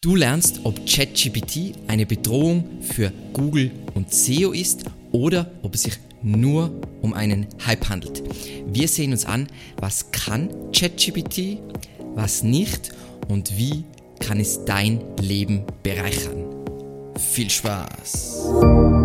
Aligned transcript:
Du 0.00 0.14
lernst, 0.14 0.60
ob 0.62 0.86
ChatGPT 0.86 1.74
eine 1.88 2.06
Bedrohung 2.06 2.82
für 2.82 3.12
Google 3.32 3.72
und 3.94 4.14
SEO 4.14 4.52
ist 4.52 4.84
oder 5.10 5.50
ob 5.64 5.74
es 5.74 5.82
sich 5.82 5.94
nur 6.22 6.70
um 7.02 7.14
einen 7.14 7.48
Hype 7.66 7.88
handelt. 7.88 8.22
Wir 8.64 8.86
sehen 8.86 9.10
uns 9.10 9.24
an, 9.24 9.48
was 9.80 10.12
kann 10.12 10.50
ChatGPT, 10.70 11.58
was 12.14 12.44
nicht 12.44 12.92
und 13.26 13.58
wie 13.58 13.82
kann 14.20 14.38
es 14.38 14.64
dein 14.64 15.00
Leben 15.20 15.64
bereichern. 15.82 16.44
Viel 17.16 17.50
Spaß! 17.50 18.97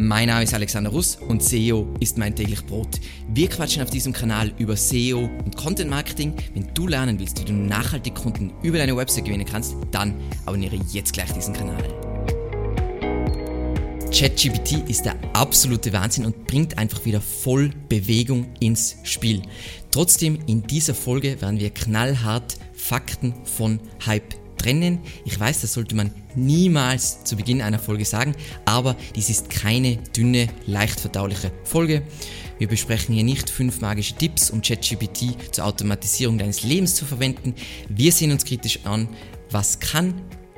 Mein 0.00 0.28
Name 0.28 0.44
ist 0.44 0.54
Alexander 0.54 0.90
Russ 0.90 1.16
und 1.16 1.42
SEO 1.42 1.88
ist 1.98 2.18
mein 2.18 2.32
täglich 2.32 2.64
Brot. 2.64 3.00
Wir 3.34 3.48
quatschen 3.48 3.82
auf 3.82 3.90
diesem 3.90 4.12
Kanal 4.12 4.52
über 4.56 4.76
SEO 4.76 5.28
und 5.44 5.56
Content 5.56 5.90
Marketing. 5.90 6.34
Wenn 6.54 6.72
du 6.72 6.86
lernen 6.86 7.18
willst, 7.18 7.40
wie 7.40 7.44
du 7.44 7.52
nachhaltig 7.52 8.14
Kunden 8.14 8.52
über 8.62 8.78
deine 8.78 8.96
Website 8.96 9.24
gewinnen 9.24 9.44
kannst, 9.44 9.74
dann 9.90 10.14
abonniere 10.46 10.78
jetzt 10.92 11.12
gleich 11.12 11.32
diesen 11.32 11.52
Kanal. 11.52 11.82
ChatGPT 14.12 14.88
ist 14.88 15.04
der 15.04 15.16
absolute 15.32 15.92
Wahnsinn 15.92 16.26
und 16.26 16.46
bringt 16.46 16.78
einfach 16.78 17.04
wieder 17.04 17.20
voll 17.20 17.72
Bewegung 17.88 18.46
ins 18.60 18.98
Spiel. 19.02 19.42
Trotzdem 19.90 20.38
in 20.46 20.62
dieser 20.62 20.94
Folge 20.94 21.40
werden 21.42 21.58
wir 21.58 21.70
knallhart 21.70 22.56
Fakten 22.72 23.34
von 23.42 23.80
Hype 24.06 24.36
trennen. 24.58 25.00
Ich 25.24 25.38
weiß, 25.38 25.62
das 25.62 25.72
sollte 25.72 25.96
man 25.96 26.12
niemals 26.46 27.24
zu 27.24 27.36
Beginn 27.36 27.60
einer 27.60 27.78
Folge 27.78 28.04
sagen, 28.04 28.34
aber 28.64 28.96
dies 29.14 29.30
ist 29.30 29.50
keine 29.50 29.96
dünne, 30.16 30.48
leicht 30.66 31.00
verdauliche 31.00 31.52
Folge. 31.64 32.02
Wir 32.58 32.68
besprechen 32.68 33.14
hier 33.14 33.24
nicht 33.24 33.50
fünf 33.50 33.80
magische 33.80 34.14
Tipps, 34.14 34.50
um 34.50 34.62
ChatGPT 34.62 35.36
zur 35.52 35.64
Automatisierung 35.66 36.38
deines 36.38 36.62
Lebens 36.62 36.94
zu 36.94 37.04
verwenden. 37.04 37.54
Wir 37.88 38.12
sehen 38.12 38.32
uns 38.32 38.44
kritisch 38.44 38.80
an, 38.84 39.08
was 39.50 39.78
kann 39.78 40.14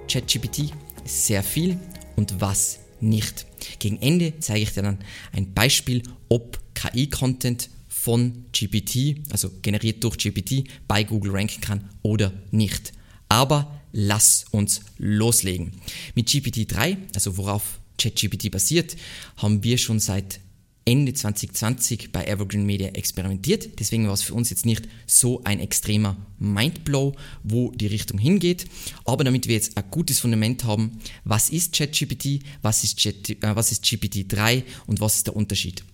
ChatGPT 0.09 0.73
sehr 1.05 1.43
viel 1.43 1.79
und 2.17 2.41
was 2.41 2.81
nicht. 3.01 3.47
Gegen 3.79 4.01
Ende 4.01 4.35
zeige 4.41 4.63
ich 4.63 4.73
dir 4.73 4.83
dann 4.83 4.99
ein 5.33 5.53
Beispiel, 5.53 6.03
ob 6.29 6.59
KI-Content 6.75 7.69
von 7.89 8.47
GPT, 8.53 9.21
also 9.31 9.51
generiert 9.61 10.03
durch 10.03 10.17
GPT, 10.17 10.65
bei 10.89 11.05
Google 11.05 11.33
ranken 11.33 11.61
kann 11.61 11.91
oder 12.03 12.33
nicht. 12.51 12.93
Aber 13.29 13.80
lass 13.93 14.45
uns 14.51 14.81
loslegen. 14.99 15.73
Mit 16.15 16.29
GPT-3, 16.29 16.97
also 17.15 17.37
worauf 17.37 17.81
ChatGPT 17.99 18.51
basiert, 18.51 18.97
haben 19.37 19.63
wir 19.63 19.79
schon 19.79 20.01
seit 20.01 20.41
Ende 20.87 21.13
2020 21.13 22.11
bei 22.11 22.25
Evergreen 22.25 22.65
Media 22.65 22.89
experimentiert. 22.89 23.79
Deswegen 23.79 24.07
war 24.07 24.15
es 24.15 24.23
für 24.23 24.35
uns 24.35 24.51
jetzt 24.51 24.65
nicht 24.65 24.89
so 25.07 25.45
ein 25.45 25.61
extremer 25.61 26.17
Mindblow, 26.39 27.15
wo 27.45 27.71
die 27.73 27.87
Richtung 27.87 28.19
hingeht. 28.19 28.67
Aber 29.05 29.23
damit 29.23 29.47
wir 29.47 29.55
jetzt 29.55 29.77
ein 29.77 29.85
gutes 29.91 30.21
Fundament 30.21 30.65
haben, 30.65 30.99
was 31.25 31.51
ist 31.51 31.75
ChatGPT, 31.75 32.43
was 32.63 32.83
ist, 32.83 33.05
äh, 33.07 33.13
ist 33.13 33.85
GPT-3 33.85 34.65
und 34.87 35.01
was 35.01 35.17
ist 35.17 35.27
der 35.27 35.37
Unterschied? 35.37 35.85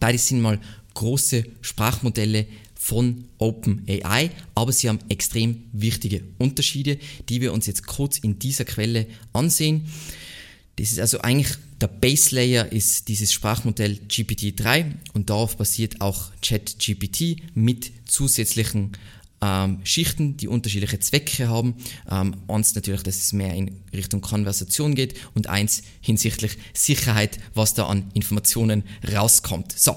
Beides 0.00 0.28
sind 0.28 0.40
mal 0.40 0.60
große 0.94 1.44
Sprachmodelle, 1.60 2.46
von 2.82 3.26
OpenAI, 3.38 4.32
aber 4.56 4.72
sie 4.72 4.88
haben 4.88 4.98
extrem 5.08 5.62
wichtige 5.70 6.24
Unterschiede, 6.38 6.98
die 7.28 7.40
wir 7.40 7.52
uns 7.52 7.68
jetzt 7.68 7.86
kurz 7.86 8.18
in 8.18 8.40
dieser 8.40 8.64
Quelle 8.64 9.06
ansehen. 9.32 9.86
Das 10.74 10.90
ist 10.90 10.98
also 10.98 11.20
eigentlich 11.20 11.56
der 11.80 11.86
Base 11.86 12.34
Layer 12.34 12.72
ist 12.72 13.06
dieses 13.06 13.32
Sprachmodell 13.32 14.00
GPT-3 14.08 14.86
und 15.12 15.30
darauf 15.30 15.56
basiert 15.56 16.00
auch 16.00 16.32
ChatGPT 16.42 17.36
mit 17.54 17.92
zusätzlichen 18.08 18.96
ähm, 19.40 19.78
Schichten, 19.84 20.36
die 20.36 20.48
unterschiedliche 20.48 20.98
Zwecke 20.98 21.48
haben. 21.48 21.76
Ähm, 22.10 22.34
eins 22.48 22.74
natürlich, 22.74 23.04
dass 23.04 23.16
es 23.16 23.32
mehr 23.32 23.54
in 23.54 23.80
Richtung 23.92 24.22
Konversation 24.22 24.96
geht 24.96 25.14
und 25.34 25.46
eins 25.46 25.82
hinsichtlich 26.00 26.58
Sicherheit, 26.74 27.38
was 27.54 27.74
da 27.74 27.86
an 27.86 28.10
Informationen 28.12 28.82
rauskommt. 29.08 29.70
So, 29.70 29.94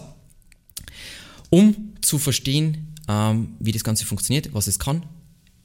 um 1.49 1.94
zu 2.05 2.17
verstehen, 2.19 2.93
ähm, 3.07 3.55
wie 3.59 3.71
das 3.71 3.83
Ganze 3.83 4.05
funktioniert, 4.05 4.53
was 4.53 4.67
es 4.67 4.79
kann, 4.79 5.03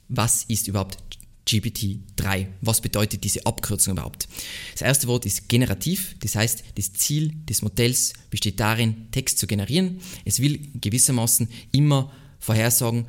was 0.08 0.44
ist 0.44 0.68
überhaupt 0.68 0.98
GPT-3? 1.46 2.46
Was 2.60 2.80
bedeutet 2.80 3.24
diese 3.24 3.44
Abkürzung 3.46 3.94
überhaupt? 3.94 4.28
Das 4.72 4.82
erste 4.82 5.06
Wort 5.06 5.26
ist 5.26 5.48
generativ, 5.48 6.16
das 6.20 6.34
heißt, 6.34 6.64
das 6.76 6.92
Ziel 6.92 7.32
des 7.48 7.62
Modells 7.62 8.12
besteht 8.30 8.60
darin, 8.60 9.10
Text 9.10 9.38
zu 9.38 9.46
generieren. 9.46 10.00
Es 10.24 10.40
will 10.40 10.60
gewissermaßen 10.80 11.48
immer 11.72 12.12
vorhersagen, 12.38 13.06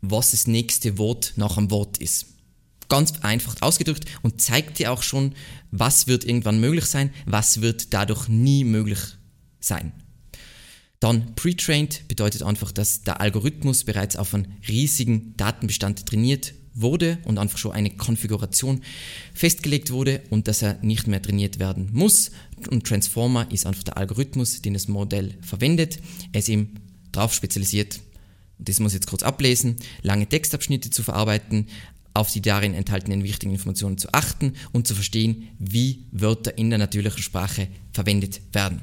was 0.00 0.32
das 0.32 0.46
nächste 0.46 0.98
Wort 0.98 1.34
nach 1.36 1.56
einem 1.56 1.70
Wort 1.70 1.98
ist. 1.98 2.26
Ganz 2.88 3.12
einfach 3.22 3.60
ausgedrückt 3.62 4.04
und 4.22 4.40
zeigt 4.40 4.78
dir 4.78 4.92
auch 4.92 5.02
schon, 5.02 5.34
was 5.70 6.06
wird 6.06 6.24
irgendwann 6.24 6.60
möglich 6.60 6.84
sein, 6.84 7.12
was 7.24 7.60
wird 7.60 7.92
dadurch 7.92 8.28
nie 8.28 8.64
möglich 8.64 9.00
sein. 9.58 9.92
Dann 11.00 11.34
pre-trained 11.34 12.08
bedeutet 12.08 12.42
einfach, 12.42 12.72
dass 12.72 13.02
der 13.02 13.20
Algorithmus 13.20 13.84
bereits 13.84 14.16
auf 14.16 14.34
einen 14.34 14.54
riesigen 14.66 15.36
Datenbestand 15.36 16.06
trainiert 16.06 16.54
wurde 16.76 17.18
und 17.24 17.38
einfach 17.38 17.58
schon 17.58 17.72
eine 17.72 17.90
Konfiguration 17.90 18.82
festgelegt 19.34 19.90
wurde 19.90 20.22
und 20.30 20.46
dass 20.46 20.62
er 20.62 20.78
nicht 20.82 21.06
mehr 21.06 21.22
trainiert 21.22 21.58
werden 21.58 21.88
muss. 21.92 22.30
Und 22.70 22.86
Transformer 22.86 23.50
ist 23.50 23.66
einfach 23.66 23.82
der 23.82 23.96
Algorithmus, 23.96 24.62
den 24.62 24.74
das 24.74 24.88
Modell 24.88 25.34
verwendet. 25.40 25.98
Er 26.32 26.40
ist 26.40 26.48
eben 26.48 26.74
darauf 27.12 27.32
spezialisiert, 27.32 28.00
das 28.58 28.80
muss 28.80 28.92
ich 28.92 29.00
jetzt 29.00 29.08
kurz 29.08 29.22
ablesen, 29.22 29.76
lange 30.02 30.28
Textabschnitte 30.28 30.90
zu 30.90 31.02
verarbeiten, 31.02 31.66
auf 32.14 32.32
die 32.32 32.40
darin 32.40 32.72
enthaltenen 32.72 33.22
wichtigen 33.22 33.52
Informationen 33.52 33.98
zu 33.98 34.12
achten 34.12 34.54
und 34.72 34.88
zu 34.88 34.94
verstehen, 34.94 35.48
wie 35.58 36.06
Wörter 36.12 36.56
in 36.56 36.70
der 36.70 36.78
natürlichen 36.78 37.22
Sprache 37.22 37.68
verwendet 37.92 38.40
werden. 38.52 38.80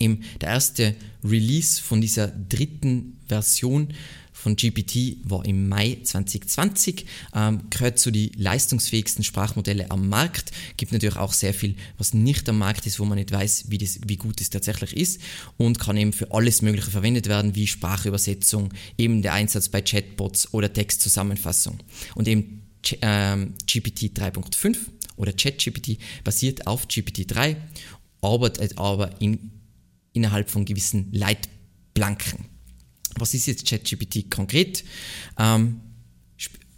Im, 0.00 0.22
der 0.40 0.48
erste 0.48 0.96
Release 1.22 1.80
von 1.80 2.00
dieser 2.00 2.28
dritten 2.28 3.18
Version 3.28 3.94
von 4.40 4.56
GPT 4.56 5.18
war 5.24 5.44
im 5.44 5.68
Mai 5.68 5.98
2020, 6.02 7.04
ähm, 7.34 7.60
gehört 7.68 7.98
zu 7.98 8.10
den 8.10 8.30
leistungsfähigsten 8.36 9.22
Sprachmodelle 9.22 9.90
am 9.90 10.08
Markt. 10.08 10.52
Gibt 10.78 10.92
natürlich 10.92 11.18
auch 11.18 11.34
sehr 11.34 11.52
viel, 11.52 11.76
was 11.98 12.14
nicht 12.14 12.48
am 12.48 12.58
Markt 12.58 12.86
ist, 12.86 12.98
wo 12.98 13.04
man 13.04 13.18
nicht 13.18 13.30
weiß, 13.30 13.66
wie, 13.68 13.76
das, 13.76 14.00
wie 14.06 14.16
gut 14.16 14.40
es 14.40 14.48
tatsächlich 14.48 14.96
ist 14.96 15.20
und 15.58 15.78
kann 15.78 15.98
eben 15.98 16.14
für 16.14 16.32
alles 16.32 16.62
Mögliche 16.62 16.90
verwendet 16.90 17.28
werden, 17.28 17.54
wie 17.54 17.66
Sprachübersetzung, 17.66 18.72
eben 18.96 19.20
der 19.20 19.34
Einsatz 19.34 19.68
bei 19.68 19.82
Chatbots 19.82 20.54
oder 20.54 20.72
Textzusammenfassung. 20.72 21.78
Und 22.14 22.26
eben 22.26 22.62
ähm, 23.02 23.52
GPT 23.66 24.18
3.5 24.18 24.76
oder 25.16 25.34
ChatGPT 25.34 25.98
basiert 26.24 26.66
auf 26.66 26.88
GPT 26.88 27.30
3, 27.30 27.56
arbeitet 28.22 28.78
aber 28.78 29.20
in 29.20 29.59
innerhalb 30.12 30.50
von 30.50 30.64
gewissen 30.64 31.08
Leitplanken. 31.12 32.46
Was 33.16 33.34
ist 33.34 33.46
jetzt 33.46 33.66
ChatGPT 33.66 34.30
konkret? 34.30 34.84
Ähm, 35.38 35.80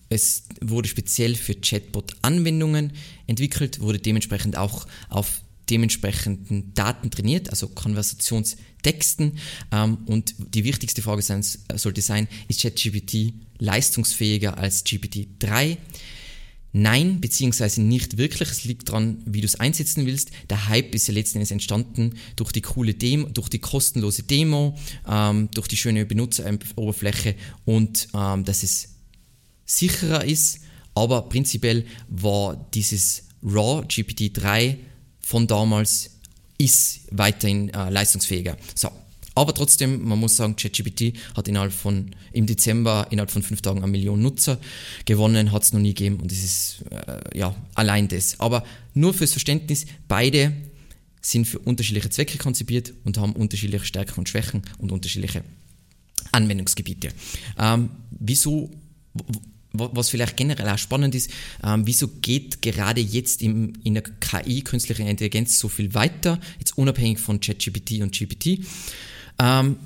es 0.09 0.45
wurde 0.61 0.89
speziell 0.89 1.35
für 1.35 1.55
Chatbot-Anwendungen 1.55 2.93
entwickelt, 3.27 3.81
wurde 3.81 3.99
dementsprechend 3.99 4.59
auch 4.59 4.87
auf 5.09 5.41
dementsprechenden 5.71 6.75
Daten 6.75 7.11
trainiert, 7.11 7.49
also 7.51 7.69
Konversationstexten. 7.69 9.39
Ähm, 9.71 9.99
und 10.07 10.35
die 10.39 10.65
wichtigste 10.65 11.01
Frage 11.01 11.23
sein, 11.23 11.43
sollte 11.43 12.03
sein, 12.03 12.29
ist 12.49 12.61
ChatGPT 12.61 13.33
leistungsfähiger 13.59 14.59
als 14.59 14.85
GPT-3? 14.85 15.79
Nein, 16.73 17.21
beziehungsweise 17.21 17.83
nicht 17.83 18.17
wirklich. 18.17 18.51
Es 18.51 18.65
liegt 18.65 18.89
daran, 18.89 19.23
wie 19.27 19.43
du 19.43 19.47
es 19.47 19.61
einsetzen 19.61 20.07
willst. 20.07 20.31
Der 20.49 20.69
Hype 20.69 20.95
ist 20.95 21.07
ja 21.07 21.13
letzten 21.13 21.39
Endes 21.39 21.51
entstanden 21.51 22.15
durch 22.37 22.51
die 22.53 22.63
coole 22.63 22.95
Demo, 22.95 23.29
durch 23.29 23.51
die 23.51 23.59
kostenlose 23.59 24.23
Demo, 24.23 24.79
ähm, 25.07 25.51
durch 25.53 25.69
die 25.69 25.77
schöne 25.77 26.07
Benutzeroberfläche 26.07 27.35
und 27.67 28.09
ähm, 28.15 28.45
dass 28.45 28.63
es 28.63 28.89
sicherer 29.67 30.25
ist. 30.25 30.61
Aber 30.95 31.29
prinzipiell 31.29 31.85
war 32.09 32.69
dieses 32.73 33.25
RAW 33.43 33.87
GPT-3 33.87 34.77
von 35.21 35.47
damals 35.47 36.11
ist 36.59 37.01
weiterhin 37.11 37.71
äh, 37.71 37.91
leistungsfähiger. 37.91 38.57
So, 38.75 38.91
aber 39.35 39.55
trotzdem, 39.55 40.07
man 40.07 40.19
muss 40.19 40.37
sagen, 40.37 40.57
ChatGPT 40.57 41.15
hat 41.37 41.49
innerhalb 41.49 41.73
von, 41.73 42.15
im 42.33 42.47
Dezember, 42.47 43.07
innerhalb 43.11 43.31
von 43.31 43.43
fünf 43.43 43.63
Tagen 43.63 43.79
eine 43.79 43.91
Million 43.91 44.21
Nutzer 44.21 44.59
gewonnen, 45.05 45.53
hat 45.53 45.63
es 45.63 45.73
noch 45.73 45.81
nie 45.81 45.95
gegeben 45.95 46.17
und 46.21 46.31
das 46.31 46.39
ist, 46.39 46.85
äh, 46.91 47.39
ja, 47.39 47.55
allein 47.75 48.09
das. 48.09 48.39
Aber 48.41 48.65
nur 48.95 49.15
fürs 49.15 49.33
Verständnis, 49.33 49.87
beide 50.09 50.53
sind 51.23 51.47
für 51.47 51.59
unterschiedliche 51.61 52.11
Zwecke 52.11 52.37
konzipiert 52.37 52.93
und 53.05 53.17
haben 53.17 53.33
unterschiedliche 53.33 53.85
Stärken 53.85 54.19
und 54.19 54.29
Schwächen 54.29 54.63
und 54.79 54.93
unterschiedliche 54.93 55.45
Anwendungsgebiete. 56.33 57.11
Ähm, 57.59 57.91
wieso, 58.11 58.71
was 59.73 60.09
vielleicht 60.11 60.37
generell 60.37 60.69
auch 60.69 60.79
spannend 60.79 61.15
ist, 61.15 61.31
ähm, 61.65 61.87
wieso 61.87 62.09
geht 62.09 62.61
gerade 62.61 63.01
jetzt 63.01 63.41
im, 63.41 63.73
in 63.85 63.95
der 63.95 64.03
KI, 64.03 64.63
künstliche 64.63 65.03
Intelligenz, 65.05 65.59
so 65.59 65.69
viel 65.69 65.95
weiter, 65.95 66.39
jetzt 66.59 66.77
unabhängig 66.77 67.19
von 67.19 67.41
ChatGPT 67.41 68.03
und 68.03 68.13
GPT? 68.13 68.61
Ähm, 69.39 69.77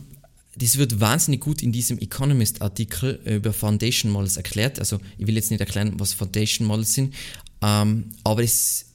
das 0.56 0.78
wird 0.78 1.00
wahnsinnig 1.00 1.40
gut 1.40 1.62
in 1.62 1.70
diesem 1.70 1.98
Economist-Artikel 1.98 3.20
über 3.26 3.52
Foundation 3.52 4.10
Models 4.10 4.36
erklärt. 4.36 4.78
Also 4.78 4.98
ich 5.18 5.26
will 5.26 5.34
jetzt 5.34 5.50
nicht 5.50 5.60
erklären, 5.60 6.00
was 6.00 6.14
Foundation 6.14 6.66
Models 6.66 6.94
sind, 6.94 7.14
ähm, 7.62 8.12
aber 8.24 8.42
es 8.42 8.86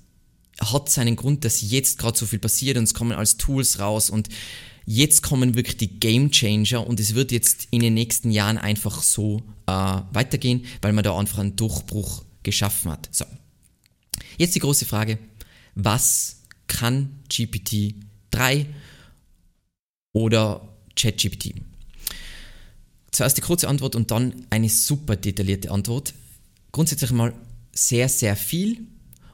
hat 0.59 0.89
seinen 0.89 1.15
Grund, 1.15 1.45
dass 1.45 1.61
jetzt 1.61 1.97
gerade 1.97 2.17
so 2.17 2.25
viel 2.25 2.39
passiert 2.39 2.77
und 2.77 2.83
es 2.83 2.93
kommen 2.93 3.13
als 3.13 3.37
Tools 3.37 3.79
raus 3.79 4.09
und 4.09 4.29
jetzt 4.85 5.21
kommen 5.21 5.55
wirklich 5.55 5.77
die 5.77 5.99
Game 5.99 6.31
Changer 6.31 6.85
und 6.85 6.99
es 6.99 7.15
wird 7.15 7.31
jetzt 7.31 7.67
in 7.71 7.81
den 7.81 7.93
nächsten 7.93 8.31
Jahren 8.31 8.57
einfach 8.57 9.01
so 9.01 9.43
äh, 9.67 9.71
weitergehen, 9.71 10.65
weil 10.81 10.93
man 10.93 11.03
da 11.03 11.17
einfach 11.17 11.39
einen 11.39 11.55
Durchbruch 11.55 12.23
geschaffen 12.43 12.91
hat. 12.91 13.09
So. 13.11 13.25
Jetzt 14.37 14.55
die 14.55 14.59
große 14.59 14.85
Frage, 14.85 15.19
was 15.75 16.41
kann 16.67 17.19
GPT-3 17.29 18.65
oder 20.13 20.67
ChatGPT? 20.95 21.53
Zuerst 23.11 23.37
die 23.37 23.41
kurze 23.41 23.67
Antwort 23.67 23.95
und 23.95 24.11
dann 24.11 24.45
eine 24.49 24.69
super 24.69 25.15
detaillierte 25.15 25.71
Antwort. 25.71 26.13
Grundsätzlich 26.71 27.11
mal 27.11 27.33
sehr, 27.73 28.07
sehr 28.07 28.35
viel 28.35 28.87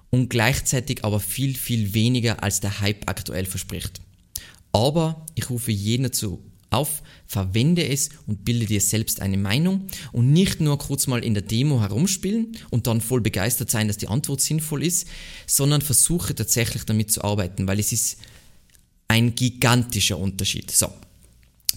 und 0.09 0.29
gleichzeitig 0.29 1.03
aber 1.03 1.19
viel, 1.19 1.55
viel 1.55 1.93
weniger 1.93 2.43
als 2.43 2.59
der 2.59 2.79
Hype 2.79 3.07
aktuell 3.07 3.45
verspricht. 3.45 4.01
Aber 4.71 5.25
ich 5.35 5.49
rufe 5.49 5.71
jeden 5.71 6.03
dazu 6.03 6.43
auf, 6.69 7.01
verwende 7.25 7.87
es 7.87 8.09
und 8.25 8.43
bilde 8.43 8.65
dir 8.65 8.81
selbst 8.81 9.21
eine 9.21 9.37
Meinung 9.37 9.87
und 10.11 10.33
nicht 10.33 10.59
nur 10.59 10.77
kurz 10.77 11.07
mal 11.07 11.23
in 11.23 11.33
der 11.33 11.43
Demo 11.43 11.79
herumspielen 11.79 12.57
und 12.69 12.87
dann 12.87 12.99
voll 12.99 13.21
begeistert 13.21 13.71
sein, 13.71 13.87
dass 13.87 13.97
die 13.97 14.07
Antwort 14.07 14.41
sinnvoll 14.41 14.83
ist, 14.83 15.07
sondern 15.45 15.81
versuche 15.81 16.35
tatsächlich 16.35 16.83
damit 16.83 17.11
zu 17.11 17.23
arbeiten, 17.23 17.67
weil 17.67 17.79
es 17.79 17.91
ist 17.91 18.17
ein 19.17 19.33
gigantischer 19.33 20.17
Unterschied. 20.17 20.69
So, 20.69 20.93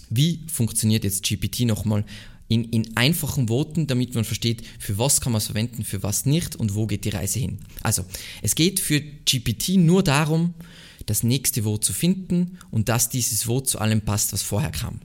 wie 0.09 0.41
funktioniert 0.47 1.03
jetzt 1.03 1.23
GPT 1.23 1.61
nochmal 1.61 2.05
in, 2.47 2.65
in 2.65 2.95
einfachen 2.97 3.49
Worten, 3.49 3.87
damit 3.87 4.13
man 4.13 4.25
versteht, 4.25 4.63
für 4.77 4.97
was 4.97 5.21
kann 5.21 5.31
man 5.31 5.39
es 5.39 5.47
verwenden, 5.47 5.83
für 5.83 6.03
was 6.03 6.25
nicht 6.25 6.55
und 6.55 6.75
wo 6.75 6.85
geht 6.85 7.05
die 7.05 7.09
Reise 7.09 7.39
hin. 7.39 7.59
Also, 7.81 8.05
es 8.41 8.55
geht 8.55 8.79
für 8.79 8.99
GPT 8.99 9.69
nur 9.77 10.03
darum, 10.03 10.53
das 11.05 11.23
nächste 11.23 11.63
Wort 11.63 11.83
zu 11.83 11.93
finden 11.93 12.59
und 12.69 12.89
dass 12.89 13.09
dieses 13.09 13.47
Wort 13.47 13.67
zu 13.67 13.79
allem 13.79 14.01
passt, 14.01 14.33
was 14.33 14.43
vorher 14.43 14.71
kam. 14.71 14.99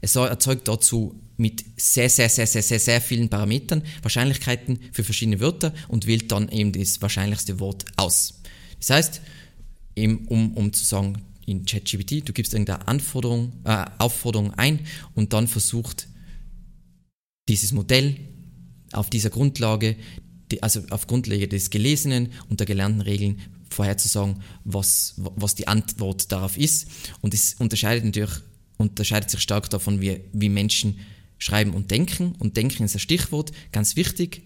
Es 0.00 0.14
erzeugt 0.14 0.68
dazu 0.68 1.18
mit 1.36 1.64
sehr, 1.76 2.10
sehr, 2.10 2.28
sehr, 2.28 2.46
sehr, 2.46 2.62
sehr, 2.62 2.80
sehr 2.80 3.00
vielen 3.00 3.28
Parametern 3.28 3.82
Wahrscheinlichkeiten 4.02 4.78
für 4.92 5.04
verschiedene 5.04 5.40
Wörter 5.40 5.72
und 5.88 6.06
wählt 6.06 6.30
dann 6.30 6.48
eben 6.50 6.72
das 6.72 7.00
wahrscheinlichste 7.00 7.60
Wort 7.60 7.84
aus. 7.96 8.42
Das 8.78 8.90
heißt, 8.90 9.20
eben 9.98 10.26
um, 10.26 10.54
um 10.54 10.72
zu 10.72 10.84
sagen, 10.84 11.22
in 11.46 11.64
ChatGPT, 11.64 12.28
du 12.28 12.32
gibst 12.32 12.52
irgendeine 12.52 12.86
Anforderung, 12.86 13.52
äh, 13.64 13.86
Aufforderung 13.98 14.52
ein 14.54 14.80
und 15.14 15.32
dann 15.32 15.48
versucht 15.48 16.08
dieses 17.48 17.72
Modell 17.72 18.16
auf 18.92 19.08
dieser 19.10 19.30
Grundlage, 19.30 19.96
also 20.60 20.82
auf 20.90 21.06
Grundlage 21.06 21.48
des 21.48 21.70
Gelesenen 21.70 22.32
und 22.48 22.60
der 22.60 22.66
gelernten 22.66 23.00
Regeln 23.00 23.40
vorherzusagen, 23.70 24.42
was, 24.64 25.14
was 25.16 25.54
die 25.54 25.68
Antwort 25.68 26.30
darauf 26.32 26.58
ist. 26.58 26.88
Und 27.20 27.34
es 27.34 27.54
unterscheidet 27.54 28.04
natürlich, 28.04 28.42
unterscheidet 28.76 29.30
sich 29.30 29.40
stark 29.40 29.70
davon, 29.70 30.00
wie, 30.00 30.20
wie 30.32 30.48
Menschen 30.48 30.98
schreiben 31.38 31.72
und 31.72 31.90
denken. 31.90 32.34
Und 32.38 32.56
denken 32.56 32.84
ist 32.84 32.94
ein 32.94 33.00
Stichwort, 33.00 33.52
ganz 33.72 33.96
wichtig. 33.96 34.42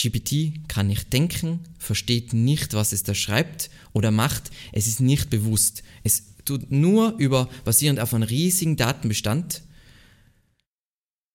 GPT 0.00 0.68
kann 0.68 0.86
nicht 0.86 1.12
denken, 1.12 1.60
versteht 1.78 2.32
nicht, 2.32 2.74
was 2.74 2.92
es 2.92 3.02
da 3.02 3.14
schreibt 3.14 3.70
oder 3.92 4.10
macht. 4.10 4.50
Es 4.72 4.86
ist 4.86 5.00
nicht 5.00 5.28
bewusst. 5.28 5.82
Es 6.04 6.22
tut 6.44 6.70
nur 6.70 7.14
über, 7.18 7.48
basierend 7.64 7.98
auf 7.98 8.14
einem 8.14 8.22
riesigen 8.22 8.76
Datenbestand 8.76 9.62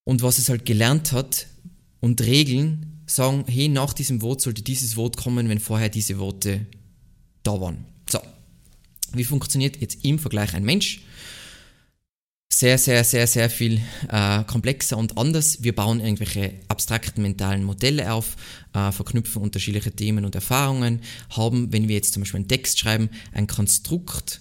und 0.06 0.22
was 0.22 0.38
es 0.38 0.50
halt 0.50 0.66
gelernt 0.66 1.12
hat 1.12 1.48
und 2.00 2.22
Regeln 2.22 3.02
sagen, 3.06 3.44
hey, 3.48 3.68
nach 3.68 3.94
diesem 3.94 4.22
Wort 4.22 4.42
sollte 4.42 4.62
dieses 4.62 4.96
Wort 4.96 5.18
kommen, 5.18 5.50
wenn 5.50 5.60
vorher 5.60 5.90
diese 5.90 6.18
Worte 6.18 6.66
da 7.44 7.60
waren. 7.60 7.86
So, 8.10 8.20
wie 9.14 9.24
funktioniert 9.26 9.80
jetzt 9.82 10.04
im 10.06 10.20
Vergleich 10.20 10.54
ein 10.54 10.64
Mensch? 10.64 11.02
Sehr, 12.54 12.78
sehr, 12.78 13.04
sehr, 13.04 13.26
sehr 13.26 13.50
viel 13.50 13.82
äh, 14.10 14.44
komplexer 14.44 14.96
und 14.96 15.18
anders. 15.18 15.64
Wir 15.64 15.74
bauen 15.74 16.00
irgendwelche 16.00 16.54
abstrakten 16.68 17.24
mentalen 17.24 17.64
Modelle 17.64 18.14
auf, 18.14 18.36
äh, 18.74 18.92
verknüpfen 18.92 19.42
unterschiedliche 19.42 19.92
Themen 19.92 20.24
und 20.24 20.36
Erfahrungen, 20.36 21.02
haben, 21.32 21.74
wenn 21.74 21.88
wir 21.88 21.96
jetzt 21.96 22.14
zum 22.14 22.22
Beispiel 22.22 22.42
einen 22.42 22.48
Text 22.48 22.80
schreiben, 22.80 23.10
ein 23.32 23.48
Konstrukt 23.48 24.40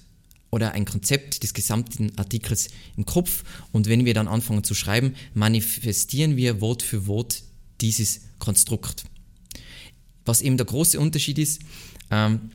oder 0.51 0.73
ein 0.73 0.85
Konzept 0.85 1.43
des 1.43 1.55
gesamten 1.55 2.13
Artikels 2.19 2.69
im 2.99 3.07
Kopf 3.07 3.45
und 3.73 3.89
wenn 3.89 4.05
wir 4.05 4.13
dann 4.13 4.29
anfangen 4.29 4.63
zu 4.63 4.75
schreiben, 4.75 5.15
manifestieren 5.33 6.37
wir 6.37 6.61
Wort 6.61 6.83
für 6.83 7.07
Wort 7.07 7.43
dieses 7.81 8.21
Konstrukt. 8.39 9.05
Was 10.27 10.43
eben 10.43 10.59
der 10.59 10.67
große 10.67 11.01
Unterschied 11.01 11.39
ist, 11.39 11.63
ähm, 12.11 12.51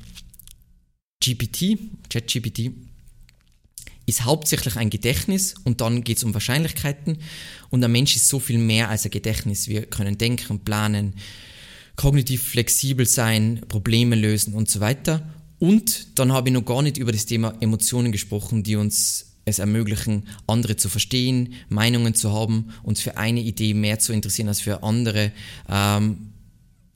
GPT, 1.20 1.80
ChatGPT, 2.12 2.74
ist 4.08 4.24
hauptsächlich 4.24 4.78
ein 4.78 4.90
Gedächtnis 4.90 5.54
und 5.66 5.82
dann 5.82 6.04
geht 6.04 6.18
es 6.18 6.24
um 6.24 6.34
Wahrscheinlichkeiten 6.34 7.20
und 7.70 7.82
der 7.82 7.90
Mensch 7.90 8.16
ist 8.16 8.30
so 8.30 8.40
viel 8.40 8.58
mehr 8.58 8.90
als 8.90 9.06
ein 9.06 9.12
Gedächtnis. 9.12 9.68
Wir 9.68 9.86
können 9.86 10.18
denken, 10.18 10.62
planen, 10.62 11.14
kognitiv 11.98 12.42
flexibel 12.42 13.06
sein, 13.06 13.62
Probleme 13.68 14.16
lösen 14.16 14.54
und 14.54 14.70
so 14.70 14.80
weiter. 14.80 15.30
Und 15.60 16.20
dann 16.20 16.32
habe 16.32 16.50
ich 16.50 16.54
noch 16.54 16.64
gar 16.64 16.82
nicht 16.82 16.98
über 16.98 17.12
das 17.12 17.26
Thema 17.26 17.56
Emotionen 17.60 18.12
gesprochen, 18.12 18.64
die 18.64 18.78
uns 18.78 19.26
es 19.44 19.60
ermöglichen, 19.60 20.24
andere 20.46 20.76
zu 20.78 20.90
verstehen, 20.90 21.54
Meinungen 21.70 22.14
zu 22.14 22.32
haben, 22.32 22.70
uns 22.84 23.02
für 23.02 23.18
eine 23.18 23.42
Idee 23.42 23.74
mehr 23.74 24.00
zu 24.00 24.14
interessieren 24.14 24.50
als 24.50 24.62
für 24.62 24.84
andere 24.84 25.32
ähm, 25.70 26.34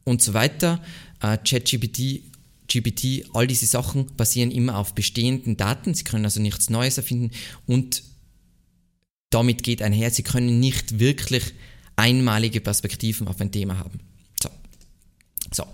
und 0.04 0.22
so 0.22 0.34
weiter. 0.34 0.82
Äh, 1.22 1.38
ChatGPT 1.38 2.31
GPT, 2.72 3.26
all 3.34 3.48
diese 3.48 3.66
Sachen 3.66 4.08
basieren 4.16 4.52
immer 4.52 4.78
auf 4.78 4.94
bestehenden 4.94 5.58
Daten. 5.58 5.94
Sie 5.94 6.04
können 6.04 6.26
also 6.26 6.40
nichts 6.40 6.70
Neues 6.70 6.98
erfinden 6.98 7.32
und 7.66 8.04
damit 9.30 9.64
geht 9.64 9.82
einher, 9.82 10.12
sie 10.12 10.24
können 10.24 10.60
nicht 10.60 11.00
wirklich 11.00 11.54
einmalige 11.96 12.62
Perspektiven 12.62 13.28
auf 13.28 13.40
ein 13.42 13.52
Thema 13.52 13.78
haben. 13.78 14.00
So. 14.42 14.50
so. 15.52 15.66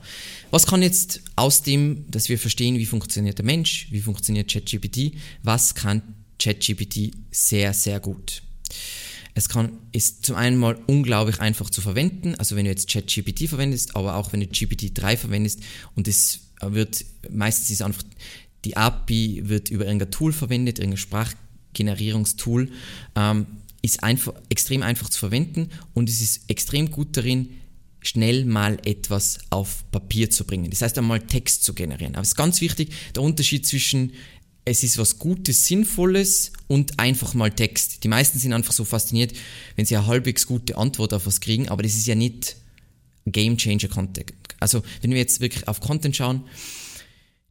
Was 0.52 0.66
kann 0.66 0.82
jetzt 0.82 1.22
aus 1.36 1.64
dem, 1.64 2.10
dass 2.10 2.30
wir 2.30 2.40
verstehen, 2.40 2.78
wie 2.78 2.86
funktioniert 2.86 3.38
der 3.38 3.46
Mensch, 3.46 3.88
wie 3.92 4.02
funktioniert 4.02 4.52
ChatGPT, 4.52 5.14
was 5.44 5.76
kann 5.76 6.02
ChatGPT 6.40 7.12
sehr, 7.32 7.74
sehr 7.74 8.00
gut? 8.00 8.44
Es 9.34 9.50
kann, 9.50 9.78
ist 9.92 10.26
zum 10.26 10.36
einen 10.36 10.58
mal 10.58 10.80
unglaublich 10.88 11.40
einfach 11.40 11.70
zu 11.70 11.82
verwenden, 11.82 12.36
also 12.36 12.56
wenn 12.56 12.66
du 12.66 12.72
jetzt 12.72 12.90
ChatGPT 12.90 13.48
verwendest, 13.50 13.96
aber 13.96 14.16
auch 14.16 14.34
wenn 14.34 14.40
du 14.40 14.48
GPT-3 14.48 15.18
verwendest 15.18 15.62
und 15.96 16.08
es 16.08 16.47
wird, 16.62 17.06
meistens 17.30 17.70
ist 17.70 17.82
einfach, 17.82 18.04
die 18.66 18.76
API 18.78 19.44
wird 19.46 19.70
über 19.70 19.86
irgendein 19.86 20.12
Tool 20.12 20.34
verwendet, 20.34 20.80
irgendein 20.80 20.98
Sprachgenerierungstool, 20.98 22.70
ähm, 23.16 23.46
ist 23.82 24.04
einfach, 24.04 24.34
extrem 24.50 24.84
einfach 24.84 25.10
zu 25.10 25.20
verwenden 25.20 25.70
und 25.94 26.10
es 26.10 26.22
ist 26.22 26.50
extrem 26.50 26.92
gut 26.92 27.16
darin, 27.16 27.50
schnell 28.02 28.46
mal 28.46 28.80
etwas 28.86 29.40
auf 29.50 29.84
Papier 29.92 30.30
zu 30.30 30.46
bringen. 30.46 30.70
Das 30.70 30.82
heißt 30.82 30.98
einmal 30.98 31.22
Text 31.22 31.64
zu 31.64 31.74
generieren. 31.74 32.16
Aber 32.16 32.24
es 32.24 32.30
ist 32.30 32.36
ganz 32.36 32.62
wichtig, 32.62 32.92
der 33.16 33.24
Unterschied 33.24 33.66
zwischen 33.66 34.14
es 34.66 34.84
ist 34.84 34.98
was 34.98 35.18
Gutes, 35.18 35.66
Sinnvolles 35.66 36.52
und 36.68 37.00
einfach 37.00 37.34
mal 37.34 37.52
Text. 37.52 38.04
Die 38.04 38.10
meisten 38.10 38.38
sind 38.38 38.52
einfach 38.52 38.74
so 38.74 38.84
fasziniert, 38.84 39.34
wenn 39.78 39.86
sie 39.86 39.96
eine 39.96 40.08
halbwegs 40.08 40.46
gute 40.46 40.78
Antwort 40.78 41.14
auf 41.14 41.26
was 41.26 41.40
kriegen, 41.40 41.70
aber 41.70 41.84
das 41.84 41.96
ist 41.96 42.06
ja 42.06 42.16
nicht 42.16 42.58
Game 43.26 43.58
Changer 43.58 43.88
Content. 43.88 44.34
Also 44.60 44.84
wenn 45.02 45.12
wir 45.12 45.18
jetzt 45.18 45.40
wirklich 45.40 45.68
auf 45.68 45.80
Content 45.80 46.16
schauen, 46.16 46.44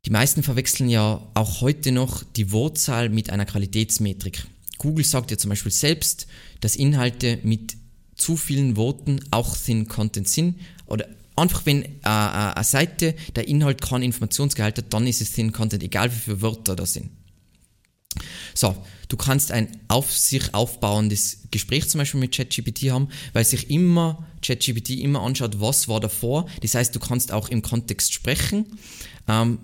die 0.04 0.10
meisten 0.10 0.42
verwechseln 0.42 0.88
ja 0.88 1.26
auch 1.34 1.60
heute 1.60 1.90
noch 1.90 2.22
die 2.22 2.52
Wortzahl 2.52 3.08
mit 3.08 3.30
einer 3.30 3.44
Qualitätsmetrik. 3.44 4.46
Google 4.78 5.04
sagt 5.04 5.30
ja 5.30 5.38
zum 5.38 5.48
Beispiel 5.48 5.72
selbst, 5.72 6.26
dass 6.60 6.76
Inhalte 6.76 7.40
mit 7.42 7.76
zu 8.14 8.36
vielen 8.36 8.76
Worten 8.76 9.20
auch 9.30 9.56
Thin 9.56 9.88
Content 9.88 10.28
sind 10.28 10.60
oder 10.86 11.06
einfach 11.34 11.66
wenn 11.66 11.84
äh, 11.84 11.88
äh, 12.04 12.08
eine 12.08 12.64
Seite 12.64 13.14
der 13.34 13.48
Inhalt 13.48 13.80
keinen 13.80 14.02
Informationsgehalt 14.02 14.78
hat, 14.78 14.92
dann 14.92 15.06
ist 15.06 15.20
es 15.20 15.32
Thin 15.32 15.52
Content, 15.52 15.82
egal 15.82 16.10
wie 16.12 16.18
viele 16.18 16.40
Wörter 16.40 16.76
da 16.76 16.86
sind. 16.86 17.10
So, 18.56 18.74
du 19.08 19.16
kannst 19.18 19.52
ein 19.52 19.68
auf 19.88 20.10
sich 20.10 20.54
aufbauendes 20.54 21.42
Gespräch 21.50 21.88
zum 21.90 21.98
Beispiel 21.98 22.20
mit 22.20 22.34
ChatGPT 22.34 22.90
haben, 22.90 23.08
weil 23.34 23.44
sich 23.44 23.70
immer 23.70 24.26
ChatGPT 24.42 24.90
immer 24.90 25.20
anschaut, 25.20 25.60
was 25.60 25.88
war 25.88 26.00
davor. 26.00 26.46
Das 26.62 26.74
heißt, 26.74 26.94
du 26.94 26.98
kannst 26.98 27.32
auch 27.32 27.50
im 27.50 27.60
Kontext 27.60 28.14
sprechen. 28.14 28.64
Ähm, 29.28 29.58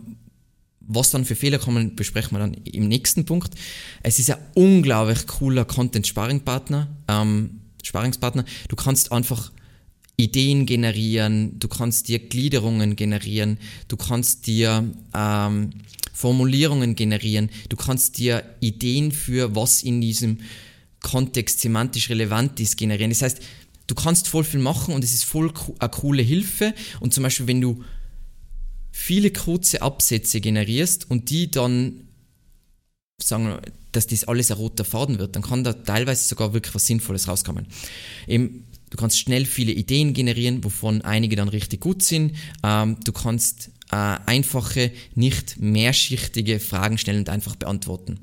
was 0.80 1.10
dann 1.10 1.24
für 1.24 1.36
Fehler 1.36 1.58
kommen, 1.58 1.96
besprechen 1.96 2.32
wir 2.32 2.40
dann 2.40 2.54
im 2.54 2.88
nächsten 2.88 3.24
Punkt. 3.24 3.54
Es 4.02 4.18
ist 4.18 4.30
ein 4.30 4.38
unglaublich 4.54 5.26
cooler 5.26 5.64
Content-Sparringpartner. 5.64 6.88
Ähm, 7.08 7.60
Sparingspartner. 7.82 8.44
Du 8.68 8.76
kannst 8.76 9.10
einfach 9.10 9.52
Ideen 10.16 10.66
generieren, 10.66 11.58
du 11.58 11.68
kannst 11.68 12.08
dir 12.08 12.18
Gliederungen 12.18 12.96
generieren, 12.96 13.58
du 13.88 13.96
kannst 13.96 14.46
dir 14.46 14.84
ähm, 15.14 15.70
Formulierungen 16.12 16.94
generieren, 16.94 17.50
du 17.68 17.76
kannst 17.76 18.18
dir 18.18 18.44
Ideen 18.60 19.12
für 19.12 19.54
was 19.56 19.82
in 19.82 20.00
diesem 20.00 20.38
Kontext 21.00 21.60
semantisch 21.60 22.10
relevant 22.10 22.60
ist 22.60 22.76
generieren. 22.76 23.10
Das 23.10 23.22
heißt, 23.22 23.40
du 23.86 23.94
kannst 23.94 24.28
voll 24.28 24.44
viel 24.44 24.60
machen 24.60 24.94
und 24.94 25.02
es 25.02 25.12
ist 25.12 25.24
voll 25.24 25.52
eine 25.78 25.90
coole 25.90 26.22
Hilfe. 26.22 26.74
Und 27.00 27.12
zum 27.12 27.24
Beispiel, 27.24 27.46
wenn 27.46 27.60
du 27.60 27.82
viele 28.92 29.30
kurze 29.32 29.82
Absätze 29.82 30.40
generierst 30.40 31.10
und 31.10 31.30
die 31.30 31.50
dann 31.50 32.08
sagen, 33.20 33.58
dass 33.92 34.06
das 34.06 34.24
alles 34.24 34.50
ein 34.50 34.56
roter 34.56 34.84
Faden 34.84 35.18
wird, 35.18 35.36
dann 35.36 35.42
kann 35.42 35.64
da 35.64 35.72
teilweise 35.72 36.26
sogar 36.26 36.54
wirklich 36.54 36.74
was 36.74 36.86
Sinnvolles 36.86 37.28
rauskommen. 37.28 37.66
Eben, 38.26 38.64
du 38.90 38.96
kannst 38.96 39.18
schnell 39.18 39.44
viele 39.44 39.72
Ideen 39.72 40.14
generieren, 40.14 40.64
wovon 40.64 41.02
einige 41.02 41.36
dann 41.36 41.48
richtig 41.48 41.80
gut 41.80 42.02
sind. 42.02 42.36
Ähm, 42.62 42.96
du 43.04 43.12
kannst 43.12 43.70
äh, 43.92 44.18
einfache, 44.26 44.90
nicht 45.14 45.58
mehrschichtige 45.60 46.58
Fragen 46.58 46.98
stellen 46.98 47.20
und 47.20 47.28
einfach 47.28 47.56
beantworten. 47.56 48.18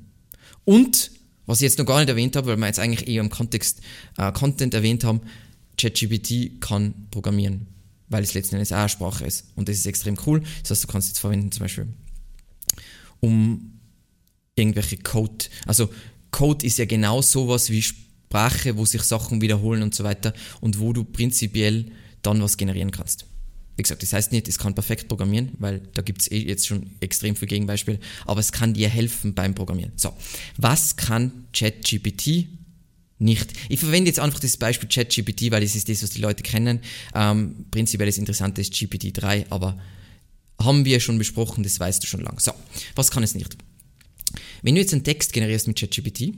Und, 0.65 1.11
was 1.45 1.59
ich 1.59 1.63
jetzt 1.63 1.77
noch 1.77 1.85
gar 1.85 1.99
nicht 1.99 2.09
erwähnt 2.09 2.35
habe, 2.35 2.47
weil 2.47 2.57
wir 2.57 2.67
jetzt 2.67 2.79
eigentlich 2.79 3.07
eher 3.07 3.21
im 3.21 3.29
Kontext 3.29 3.81
äh, 4.17 4.31
Content 4.31 4.73
erwähnt 4.73 5.03
haben, 5.03 5.21
ChatGPT 5.77 6.59
kann 6.59 7.07
programmieren, 7.11 7.67
weil 8.09 8.23
es 8.23 8.33
letzten 8.33 8.55
Endes 8.55 8.71
auch 8.73 8.77
eine 8.77 8.89
Sprache 8.89 9.25
ist. 9.25 9.45
Und 9.55 9.69
das 9.69 9.77
ist 9.77 9.85
extrem 9.85 10.17
cool. 10.25 10.41
Das 10.61 10.71
heißt, 10.71 10.83
du 10.83 10.87
kannst 10.87 11.07
jetzt 11.07 11.19
verwenden 11.19 11.51
zum 11.51 11.61
Beispiel, 11.61 11.87
um 13.19 13.79
irgendwelche 14.55 14.97
Code. 14.97 15.45
Also 15.65 15.89
Code 16.31 16.65
ist 16.65 16.77
ja 16.79 16.85
genau 16.85 17.21
sowas 17.21 17.69
wie 17.69 17.81
Sprache, 17.81 18.75
wo 18.75 18.85
sich 18.85 19.03
Sachen 19.03 19.41
wiederholen 19.41 19.83
und 19.83 19.95
so 19.95 20.03
weiter 20.03 20.33
und 20.61 20.79
wo 20.79 20.93
du 20.93 21.03
prinzipiell 21.03 21.91
dann 22.21 22.41
was 22.41 22.57
generieren 22.57 22.91
kannst. 22.91 23.25
Wie 23.79 23.83
gesagt, 23.83 24.03
das 24.03 24.11
heißt 24.11 24.33
nicht, 24.33 24.49
es 24.49 24.59
kann 24.59 24.75
perfekt 24.75 25.07
programmieren, 25.07 25.53
weil 25.57 25.79
da 25.93 26.01
gibt 26.01 26.19
es 26.19 26.29
eh 26.29 26.39
jetzt 26.39 26.67
schon 26.67 26.91
extrem 26.99 27.37
viele 27.37 27.47
Gegenbeispiele, 27.47 27.97
aber 28.25 28.41
es 28.41 28.51
kann 28.51 28.73
dir 28.73 28.89
helfen 28.89 29.33
beim 29.33 29.55
Programmieren. 29.55 29.93
So, 29.95 30.11
was 30.57 30.97
kann 30.97 31.45
ChatGPT 31.53 32.49
nicht? 33.19 33.53
Ich 33.69 33.79
verwende 33.79 34.09
jetzt 34.09 34.19
einfach 34.19 34.41
das 34.41 34.57
Beispiel 34.57 34.89
ChatGPT, 34.89 35.49
weil 35.51 35.61
das 35.61 35.77
ist 35.77 35.87
das, 35.87 36.03
was 36.03 36.09
die 36.09 36.19
Leute 36.19 36.43
kennen. 36.43 36.81
Ähm, 37.15 37.67
prinzipiell 37.71 38.07
das 38.07 38.17
Interessante 38.17 38.59
ist 38.59 38.73
GPT-3, 38.73 39.45
aber 39.49 39.79
haben 40.61 40.83
wir 40.83 40.99
schon 40.99 41.17
besprochen, 41.17 41.63
das 41.63 41.79
weißt 41.79 42.03
du 42.03 42.07
schon 42.07 42.19
lang. 42.19 42.37
So, 42.41 42.51
was 42.95 43.11
kann 43.11 43.23
es 43.23 43.33
nicht? 43.33 43.55
Wenn 44.61 44.75
du 44.75 44.81
jetzt 44.81 44.91
einen 44.91 45.05
Text 45.05 45.31
generierst 45.31 45.67
mit 45.67 45.79
ChatGPT, 45.79 46.33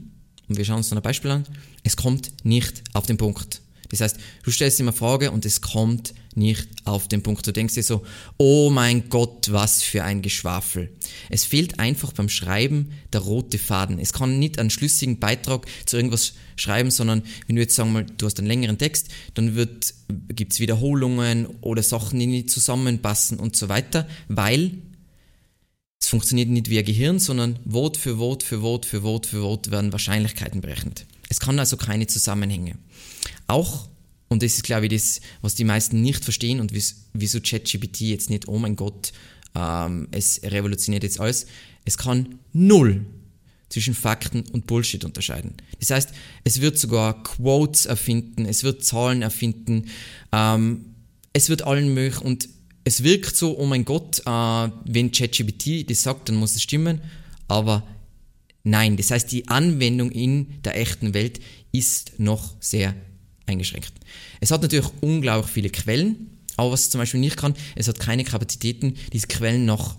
und 0.48 0.58
wir 0.58 0.64
schauen 0.64 0.76
uns 0.76 0.90
dann 0.90 0.98
ein 0.98 1.02
Beispiel 1.02 1.32
an, 1.32 1.44
es 1.82 1.96
kommt 1.96 2.44
nicht 2.44 2.84
auf 2.92 3.06
den 3.06 3.16
Punkt. 3.16 3.62
Das 3.88 4.00
heißt, 4.00 4.16
du 4.44 4.50
stellst 4.52 4.78
ihm 4.78 4.86
eine 4.86 4.96
Frage 4.96 5.32
und 5.32 5.44
es 5.44 5.60
kommt 5.60 6.14
nicht 6.36 6.68
auf 6.84 7.08
den 7.08 7.22
Punkt. 7.22 7.46
Du 7.46 7.52
denkst 7.52 7.74
dir 7.74 7.82
so, 7.82 8.02
oh 8.36 8.70
mein 8.70 9.08
Gott, 9.08 9.52
was 9.52 9.82
für 9.82 10.04
ein 10.04 10.22
Geschwafel. 10.22 10.92
Es 11.28 11.44
fehlt 11.44 11.78
einfach 11.78 12.12
beim 12.12 12.28
Schreiben 12.28 12.92
der 13.12 13.20
rote 13.20 13.58
Faden. 13.58 13.98
Es 13.98 14.12
kann 14.12 14.38
nicht 14.38 14.58
einen 14.58 14.70
schlüssigen 14.70 15.18
Beitrag 15.18 15.66
zu 15.86 15.96
irgendwas 15.96 16.34
schreiben, 16.56 16.90
sondern 16.90 17.22
wenn 17.46 17.56
du 17.56 17.62
jetzt 17.62 17.74
sagen 17.74 17.92
wir, 17.92 18.02
du 18.04 18.26
hast 18.26 18.38
einen 18.38 18.48
längeren 18.48 18.78
Text, 18.78 19.08
dann 19.34 19.54
gibt 20.28 20.52
es 20.52 20.60
Wiederholungen 20.60 21.46
oder 21.60 21.82
Sachen, 21.82 22.18
die 22.18 22.26
nicht 22.26 22.50
zusammenpassen 22.50 23.38
und 23.38 23.56
so 23.56 23.68
weiter, 23.68 24.08
weil 24.28 24.78
es 26.00 26.08
funktioniert 26.08 26.48
nicht 26.48 26.68
wie 26.68 26.78
ein 26.78 26.84
Gehirn, 26.84 27.18
sondern 27.18 27.58
Wort 27.64 27.96
für 27.96 28.18
Wort 28.18 28.42
für 28.42 28.60
Wort 28.62 28.86
für 28.86 29.02
Wort 29.02 29.26
für 29.26 29.42
Wort 29.42 29.70
werden 29.70 29.92
Wahrscheinlichkeiten 29.92 30.60
berechnet. 30.60 31.06
Es 31.28 31.40
kann 31.40 31.58
also 31.58 31.76
keine 31.76 32.06
Zusammenhänge. 32.06 32.76
Auch, 33.46 33.88
und 34.32 34.42
das 34.42 34.54
ist 34.54 34.64
glaube 34.64 34.86
ich 34.86 34.92
das, 34.92 35.20
was 35.40 35.54
die 35.54 35.64
meisten 35.64 36.00
nicht 36.00 36.24
verstehen 36.24 36.60
und 36.60 36.72
wieso 37.12 37.40
ChatGPT 37.40 38.00
jetzt 38.02 38.30
nicht, 38.30 38.48
oh 38.48 38.58
mein 38.58 38.76
Gott, 38.76 39.12
ähm, 39.54 40.08
es 40.10 40.40
revolutioniert 40.42 41.02
jetzt 41.02 41.20
alles, 41.20 41.46
es 41.84 41.98
kann 41.98 42.38
null 42.52 43.04
zwischen 43.68 43.94
Fakten 43.94 44.44
und 44.52 44.66
Bullshit 44.66 45.04
unterscheiden. 45.04 45.54
Das 45.80 45.90
heißt, 45.90 46.10
es 46.44 46.60
wird 46.60 46.78
sogar 46.78 47.22
Quotes 47.22 47.86
erfinden, 47.86 48.44
es 48.44 48.64
wird 48.64 48.84
Zahlen 48.84 49.22
erfinden, 49.22 49.86
ähm, 50.30 50.84
es 51.32 51.48
wird 51.48 51.62
allen 51.62 51.94
möglichen 51.94 52.26
und 52.26 52.48
es 52.84 53.02
wirkt 53.02 53.36
so, 53.36 53.58
oh 53.58 53.64
mein 53.64 53.84
Gott, 53.84 54.20
äh, 54.20 54.70
wenn 54.84 55.12
ChatGPT 55.12 55.88
das 55.88 56.02
sagt, 56.02 56.28
dann 56.28 56.36
muss 56.36 56.54
es 56.54 56.62
stimmen, 56.62 57.00
aber 57.48 57.86
nein, 58.64 58.96
das 58.96 59.10
heißt, 59.10 59.30
die 59.32 59.48
Anwendung 59.48 60.10
in 60.10 60.62
der 60.62 60.78
echten 60.78 61.14
Welt 61.14 61.40
ist 61.70 62.18
noch 62.18 62.54
sehr 62.60 62.94
eingeschränkt. 63.46 63.92
Es 64.40 64.50
hat 64.50 64.62
natürlich 64.62 64.88
unglaublich 65.00 65.50
viele 65.50 65.70
Quellen, 65.70 66.38
aber 66.56 66.72
was 66.72 66.82
es 66.82 66.90
zum 66.90 67.00
Beispiel 67.00 67.20
nicht 67.20 67.36
kann, 67.36 67.54
es 67.76 67.88
hat 67.88 67.98
keine 67.98 68.24
Kapazitäten, 68.24 68.94
diese 69.12 69.26
Quellen 69.26 69.64
nach 69.64 69.96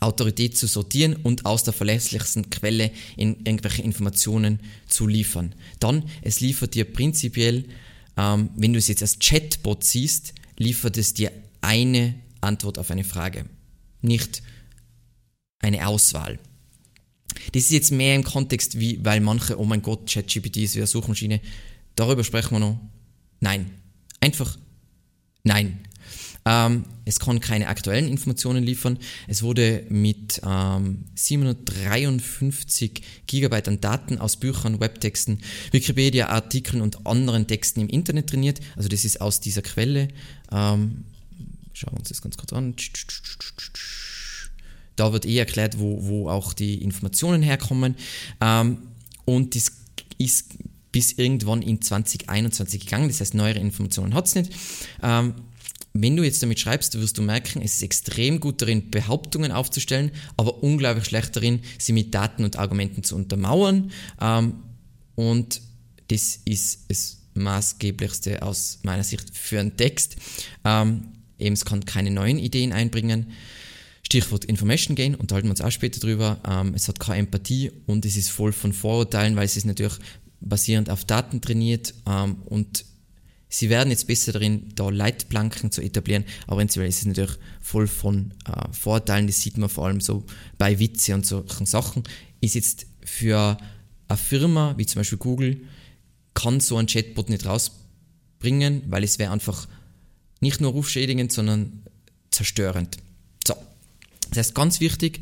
Autorität 0.00 0.56
zu 0.56 0.66
sortieren 0.66 1.16
und 1.16 1.46
aus 1.46 1.64
der 1.64 1.72
verlässlichsten 1.72 2.50
Quelle 2.50 2.90
in 3.16 3.36
irgendwelche 3.44 3.82
Informationen 3.82 4.60
zu 4.88 5.06
liefern. 5.06 5.54
Dann, 5.80 6.04
es 6.22 6.40
liefert 6.40 6.74
dir 6.74 6.84
prinzipiell, 6.84 7.64
ähm, 8.16 8.50
wenn 8.56 8.72
du 8.72 8.78
es 8.78 8.88
jetzt 8.88 9.02
als 9.02 9.18
Chatbot 9.18 9.84
siehst, 9.84 10.34
liefert 10.58 10.96
es 10.98 11.14
dir 11.14 11.30
eine 11.60 12.14
Antwort 12.40 12.78
auf 12.78 12.90
eine 12.90 13.04
Frage, 13.04 13.46
nicht 14.00 14.42
eine 15.60 15.86
Auswahl. 15.86 16.38
Das 17.52 17.64
ist 17.64 17.70
jetzt 17.70 17.92
mehr 17.92 18.14
im 18.14 18.24
Kontext, 18.24 18.78
wie, 18.78 19.02
weil 19.04 19.20
manche, 19.20 19.58
oh 19.58 19.64
mein 19.64 19.82
Gott, 19.82 20.10
ChatGPT 20.10 20.58
ist 20.58 20.74
wie 20.74 20.80
eine 20.80 20.86
Suchmaschine. 20.86 21.40
Darüber 21.96 22.24
sprechen 22.24 22.52
wir 22.52 22.60
noch. 22.60 22.80
Nein. 23.40 23.70
Einfach 24.20 24.58
nein. 25.42 25.80
Ähm, 26.44 26.84
es 27.04 27.20
kann 27.20 27.40
keine 27.40 27.68
aktuellen 27.68 28.08
Informationen 28.08 28.64
liefern. 28.64 28.98
Es 29.28 29.42
wurde 29.42 29.86
mit 29.88 30.40
ähm, 30.44 31.04
753 31.14 33.02
Gigabyte 33.26 33.68
an 33.68 33.80
Daten 33.80 34.18
aus 34.18 34.36
Büchern, 34.36 34.80
Webtexten, 34.80 35.40
Wikipedia-Artikeln 35.70 36.82
und 36.82 37.06
anderen 37.06 37.46
Texten 37.46 37.80
im 37.80 37.88
Internet 37.88 38.30
trainiert. 38.30 38.60
Also 38.76 38.88
das 38.88 39.04
ist 39.04 39.20
aus 39.20 39.40
dieser 39.40 39.62
Quelle. 39.62 40.08
Ähm, 40.50 41.04
Schauen 41.74 41.94
wir 41.94 42.00
uns 42.00 42.08
das 42.08 42.22
ganz 42.22 42.36
kurz 42.36 42.52
an. 42.52 42.74
Da 44.96 45.12
wird 45.12 45.24
eh 45.24 45.38
erklärt, 45.38 45.78
wo, 45.78 46.04
wo 46.04 46.28
auch 46.28 46.52
die 46.52 46.82
Informationen 46.82 47.42
herkommen. 47.42 47.96
Ähm, 48.40 48.78
und 49.24 49.54
das 49.54 49.72
ist 50.18 50.54
bis 50.92 51.12
irgendwann 51.12 51.62
in 51.62 51.80
2021 51.80 52.84
gegangen. 52.84 53.08
Das 53.08 53.20
heißt, 53.20 53.34
neuere 53.34 53.58
Informationen 53.58 54.14
hat 54.14 54.26
es 54.26 54.34
nicht. 54.34 54.52
Ähm, 55.02 55.34
wenn 55.94 56.16
du 56.16 56.22
jetzt 56.22 56.42
damit 56.42 56.58
schreibst, 56.58 56.98
wirst 56.98 57.18
du 57.18 57.22
merken, 57.22 57.60
es 57.62 57.74
ist 57.74 57.82
extrem 57.82 58.40
gut 58.40 58.62
darin, 58.62 58.90
Behauptungen 58.90 59.52
aufzustellen, 59.52 60.10
aber 60.36 60.62
unglaublich 60.62 61.04
schlecht 61.04 61.36
darin, 61.36 61.60
sie 61.78 61.92
mit 61.92 62.14
Daten 62.14 62.44
und 62.44 62.58
Argumenten 62.58 63.02
zu 63.02 63.14
untermauern. 63.16 63.90
Ähm, 64.20 64.54
und 65.14 65.60
das 66.08 66.40
ist 66.44 66.86
das 66.88 67.18
maßgeblichste 67.34 68.42
aus 68.42 68.78
meiner 68.82 69.04
Sicht 69.04 69.36
für 69.36 69.60
einen 69.60 69.76
Text. 69.76 70.16
Ähm, 70.64 71.08
Eben, 71.42 71.54
es 71.54 71.64
kann 71.64 71.84
keine 71.84 72.10
neuen 72.10 72.38
Ideen 72.38 72.72
einbringen. 72.72 73.32
Stichwort 74.04 74.44
Information 74.44 74.94
Gain, 74.94 75.14
unterhalten 75.14 75.48
wir 75.48 75.52
uns 75.52 75.60
auch 75.60 75.70
später 75.70 76.00
drüber. 76.00 76.38
Ähm, 76.48 76.72
es 76.74 76.86
hat 76.86 77.00
keine 77.00 77.20
Empathie 77.20 77.72
und 77.86 78.04
es 78.04 78.16
ist 78.16 78.30
voll 78.30 78.52
von 78.52 78.72
Vorurteilen, 78.72 79.36
weil 79.36 79.44
es 79.44 79.56
ist 79.56 79.64
natürlich 79.64 79.94
basierend 80.44 80.90
auf 80.90 81.04
Daten 81.04 81.40
trainiert 81.40 81.94
ähm, 82.06 82.36
und 82.44 82.84
sie 83.48 83.68
werden 83.70 83.90
jetzt 83.90 84.06
besser 84.06 84.32
darin, 84.32 84.72
da 84.74 84.88
Leitplanken 84.88 85.70
zu 85.70 85.82
etablieren, 85.82 86.24
aber 86.46 86.56
prinzipiell 86.56 86.88
ist 86.88 87.00
es 87.00 87.06
natürlich 87.06 87.38
voll 87.60 87.86
von 87.86 88.32
äh, 88.46 88.72
Vorurteilen, 88.72 89.26
das 89.26 89.40
sieht 89.40 89.58
man 89.58 89.68
vor 89.68 89.86
allem 89.86 90.00
so 90.00 90.24
bei 90.58 90.78
Witze 90.78 91.14
und 91.14 91.26
solchen 91.26 91.66
Sachen. 91.66 92.02
Ist 92.40 92.54
jetzt 92.54 92.86
für 93.04 93.58
eine 94.08 94.18
Firma 94.18 94.74
wie 94.76 94.86
zum 94.86 95.00
Beispiel 95.00 95.18
Google, 95.18 95.60
kann 96.34 96.60
so 96.60 96.76
ein 96.76 96.86
Chatbot 96.86 97.28
nicht 97.28 97.46
rausbringen, 97.46 98.82
weil 98.88 99.04
es 99.04 99.18
wäre 99.18 99.32
einfach 99.32 99.68
nicht 100.40 100.60
nur 100.60 100.72
rufschädigend, 100.72 101.30
sondern 101.30 101.82
zerstörend. 102.30 102.96
So. 103.46 103.54
Das 104.30 104.38
heißt, 104.38 104.54
ganz 104.54 104.80
wichtig, 104.80 105.20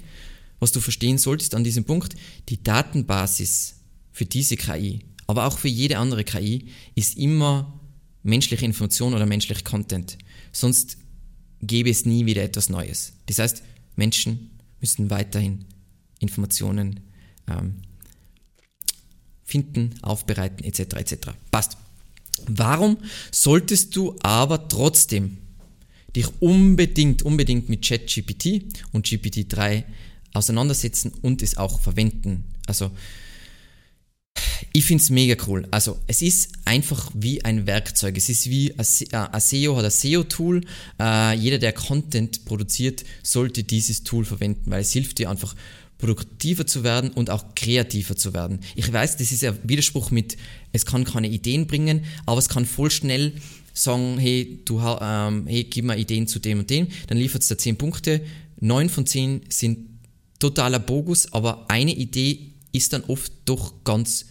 was 0.60 0.72
du 0.72 0.80
verstehen 0.80 1.18
solltest 1.18 1.54
an 1.54 1.64
diesem 1.64 1.84
Punkt, 1.84 2.14
die 2.48 2.62
Datenbasis 2.62 3.76
für 4.12 4.24
diese 4.24 4.56
KI, 4.56 5.00
aber 5.30 5.46
auch 5.46 5.58
für 5.58 5.68
jede 5.68 5.98
andere 5.98 6.24
KI, 6.24 6.66
ist 6.94 7.16
immer 7.16 7.80
menschliche 8.22 8.64
Information 8.64 9.14
oder 9.14 9.26
menschlicher 9.26 9.62
Content. 9.62 10.18
Sonst 10.52 10.98
gäbe 11.62 11.90
es 11.90 12.04
nie 12.04 12.26
wieder 12.26 12.42
etwas 12.42 12.68
Neues. 12.68 13.12
Das 13.26 13.38
heißt, 13.38 13.62
Menschen 13.96 14.50
müssen 14.80 15.10
weiterhin 15.10 15.64
Informationen 16.18 17.00
ähm, 17.48 17.76
finden, 19.44 19.94
aufbereiten 20.02 20.64
etc. 20.64 20.80
etc. 20.96 21.16
Passt. 21.50 21.76
Warum 22.46 22.98
solltest 23.30 23.94
du 23.96 24.16
aber 24.22 24.68
trotzdem 24.68 25.38
dich 26.16 26.26
unbedingt, 26.40 27.22
unbedingt 27.22 27.68
mit 27.68 27.86
ChatGPT 27.86 28.64
und 28.92 29.06
GPT-3 29.06 29.84
auseinandersetzen 30.32 31.12
und 31.22 31.42
es 31.42 31.56
auch 31.56 31.80
verwenden? 31.80 32.44
Also 32.66 32.90
Ich 34.72 34.84
finde 34.84 35.02
es 35.02 35.10
mega 35.10 35.36
cool. 35.46 35.66
Also 35.72 35.98
es 36.06 36.22
ist 36.22 36.52
einfach 36.64 37.10
wie 37.14 37.44
ein 37.44 37.66
Werkzeug. 37.66 38.16
Es 38.16 38.28
ist 38.28 38.48
wie 38.48 38.72
ein 38.72 39.34
äh, 39.34 39.40
SEO 39.40 39.76
hat 39.76 39.84
ein 39.84 39.90
SEO-Tool. 39.90 40.60
Äh, 41.00 41.34
jeder, 41.34 41.58
der 41.58 41.72
Content 41.72 42.44
produziert, 42.44 43.04
sollte 43.22 43.64
dieses 43.64 44.04
Tool 44.04 44.24
verwenden, 44.24 44.70
weil 44.70 44.82
es 44.82 44.92
hilft 44.92 45.18
dir 45.18 45.28
einfach 45.28 45.56
produktiver 45.98 46.66
zu 46.66 46.82
werden 46.84 47.10
und 47.10 47.30
auch 47.30 47.54
kreativer 47.54 48.16
zu 48.16 48.32
werden. 48.32 48.60
Ich 48.74 48.90
weiß, 48.90 49.16
das 49.16 49.32
ist 49.32 49.44
ein 49.44 49.58
Widerspruch 49.64 50.10
mit, 50.10 50.36
es 50.72 50.86
kann 50.86 51.04
keine 51.04 51.28
Ideen 51.28 51.66
bringen, 51.66 52.04
aber 52.24 52.38
es 52.38 52.48
kann 52.48 52.64
voll 52.64 52.90
schnell 52.90 53.34
sagen, 53.74 54.18
hey, 54.18 54.60
du, 54.64 54.80
ähm, 54.80 55.46
hey, 55.46 55.64
gib 55.64 55.84
mir 55.84 55.98
Ideen 55.98 56.26
zu 56.26 56.38
dem 56.38 56.60
und 56.60 56.70
dem, 56.70 56.88
dann 57.08 57.18
liefert 57.18 57.42
es 57.42 57.48
dir 57.48 57.58
10 57.58 57.76
Punkte, 57.76 58.22
9 58.60 58.88
von 58.88 59.04
10 59.04 59.42
sind 59.48 59.90
totaler 60.38 60.78
Bogus, 60.78 61.32
aber 61.32 61.70
eine 61.70 61.94
Idee 61.94 62.49
ist 62.72 62.92
dann 62.92 63.04
oft 63.04 63.32
doch 63.44 63.84
ganz 63.84 64.26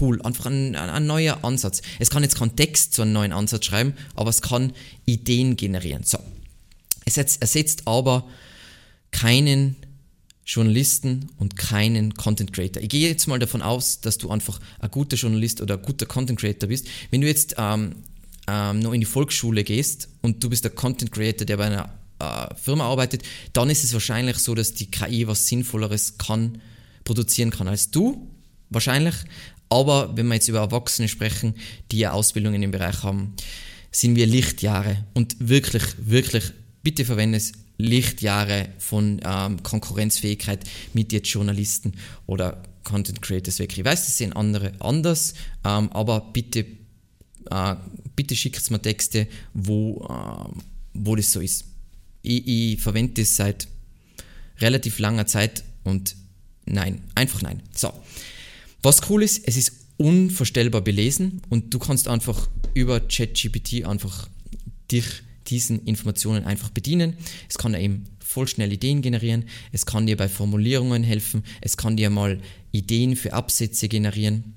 cool. 0.00 0.20
Einfach 0.22 0.46
ein, 0.46 0.74
ein, 0.76 1.06
neuer 1.06 1.44
Ansatz. 1.44 1.82
Es 1.98 2.10
kann 2.10 2.22
jetzt 2.22 2.38
keinen 2.38 2.56
Text 2.56 2.94
zu 2.94 3.02
einem 3.02 3.12
neuen 3.12 3.32
Ansatz 3.32 3.66
schreiben, 3.66 3.94
aber 4.14 4.30
es 4.30 4.42
kann 4.42 4.72
Ideen 5.04 5.56
generieren. 5.56 6.02
So. 6.04 6.18
Es 7.04 7.16
ersetzt 7.16 7.86
aber 7.86 8.26
keinen 9.10 9.76
Journalisten 10.46 11.30
und 11.38 11.56
keinen 11.56 12.14
Content 12.14 12.52
Creator. 12.52 12.82
Ich 12.82 12.88
gehe 12.88 13.08
jetzt 13.08 13.26
mal 13.26 13.38
davon 13.38 13.62
aus, 13.62 14.00
dass 14.00 14.18
du 14.18 14.30
einfach 14.30 14.60
ein 14.78 14.90
guter 14.90 15.16
Journalist 15.16 15.60
oder 15.60 15.76
ein 15.76 15.82
guter 15.82 16.06
Content 16.06 16.38
Creator 16.38 16.68
bist. 16.68 16.86
Wenn 17.10 17.22
du 17.22 17.26
jetzt 17.26 17.54
ähm, 17.56 17.96
ähm, 18.46 18.80
noch 18.80 18.92
in 18.92 19.00
die 19.00 19.06
Volksschule 19.06 19.64
gehst 19.64 20.08
und 20.20 20.44
du 20.44 20.50
bist 20.50 20.64
der 20.64 20.72
Content 20.72 21.12
Creator, 21.12 21.46
der 21.46 21.56
bei 21.56 21.66
einer 21.66 21.90
äh, 22.18 22.54
Firma 22.56 22.84
arbeitet, 22.84 23.22
dann 23.54 23.70
ist 23.70 23.84
es 23.84 23.94
wahrscheinlich 23.94 24.36
so, 24.38 24.54
dass 24.54 24.74
die 24.74 24.90
KI 24.90 25.26
was 25.26 25.46
Sinnvolleres 25.46 26.18
kann, 26.18 26.60
produzieren 27.04 27.50
kann 27.50 27.68
als 27.68 27.90
du. 27.90 28.28
Wahrscheinlich. 28.70 29.14
Aber 29.68 30.16
wenn 30.16 30.26
wir 30.28 30.34
jetzt 30.34 30.48
über 30.48 30.60
Erwachsene 30.60 31.08
sprechen, 31.08 31.54
die 31.90 32.06
eine 32.06 32.14
Ausbildung 32.14 32.54
in 32.54 32.62
dem 32.62 32.70
Bereich 32.70 33.02
haben, 33.02 33.34
sind 33.90 34.16
wir 34.16 34.26
Lichtjahre. 34.26 35.04
Und 35.14 35.36
wirklich, 35.38 35.82
wirklich, 35.98 36.52
bitte 36.82 37.04
verwende 37.04 37.38
es, 37.38 37.52
Lichtjahre 37.76 38.68
von 38.78 39.20
ähm, 39.24 39.62
Konkurrenzfähigkeit 39.62 40.60
mit 40.92 41.12
jetzt 41.12 41.28
Journalisten 41.28 41.92
oder 42.26 42.62
Content 42.84 43.20
Creators 43.20 43.58
weg. 43.58 43.76
Ich 43.76 43.84
weiß, 43.84 44.04
das 44.04 44.16
sehen 44.16 44.32
andere 44.32 44.72
anders, 44.78 45.34
ähm, 45.64 45.90
aber 45.90 46.20
bitte, 46.32 46.66
äh, 47.50 47.76
bitte 48.14 48.36
schickt 48.36 48.70
mir 48.70 48.80
Texte, 48.80 49.26
wo, 49.54 50.06
äh, 50.08 50.60
wo 50.92 51.16
das 51.16 51.32
so 51.32 51.40
ist. 51.40 51.64
Ich, 52.22 52.46
ich 52.46 52.80
verwende 52.80 53.22
das 53.22 53.34
seit 53.34 53.66
relativ 54.60 54.98
langer 55.00 55.26
Zeit 55.26 55.64
und 55.82 56.14
nein, 56.66 57.02
einfach 57.14 57.42
nein. 57.42 57.62
So. 57.74 57.92
Was 58.82 59.08
cool 59.08 59.22
ist, 59.22 59.46
es 59.46 59.56
ist 59.56 59.72
unvorstellbar 59.96 60.80
belesen 60.80 61.40
und 61.48 61.72
du 61.72 61.78
kannst 61.78 62.08
einfach 62.08 62.48
über 62.74 63.00
ChatGPT 63.00 63.84
einfach 63.84 64.28
dich 64.90 65.04
diesen 65.46 65.84
Informationen 65.84 66.44
einfach 66.44 66.70
bedienen. 66.70 67.16
Es 67.48 67.58
kann 67.58 67.74
eben 67.74 68.04
voll 68.18 68.48
schnell 68.48 68.72
Ideen 68.72 69.02
generieren, 69.02 69.44
es 69.72 69.86
kann 69.86 70.06
dir 70.06 70.16
bei 70.16 70.28
Formulierungen 70.28 71.04
helfen, 71.04 71.44
es 71.60 71.76
kann 71.76 71.96
dir 71.96 72.10
mal 72.10 72.40
Ideen 72.72 73.16
für 73.16 73.32
Absätze 73.32 73.88
generieren. 73.88 74.54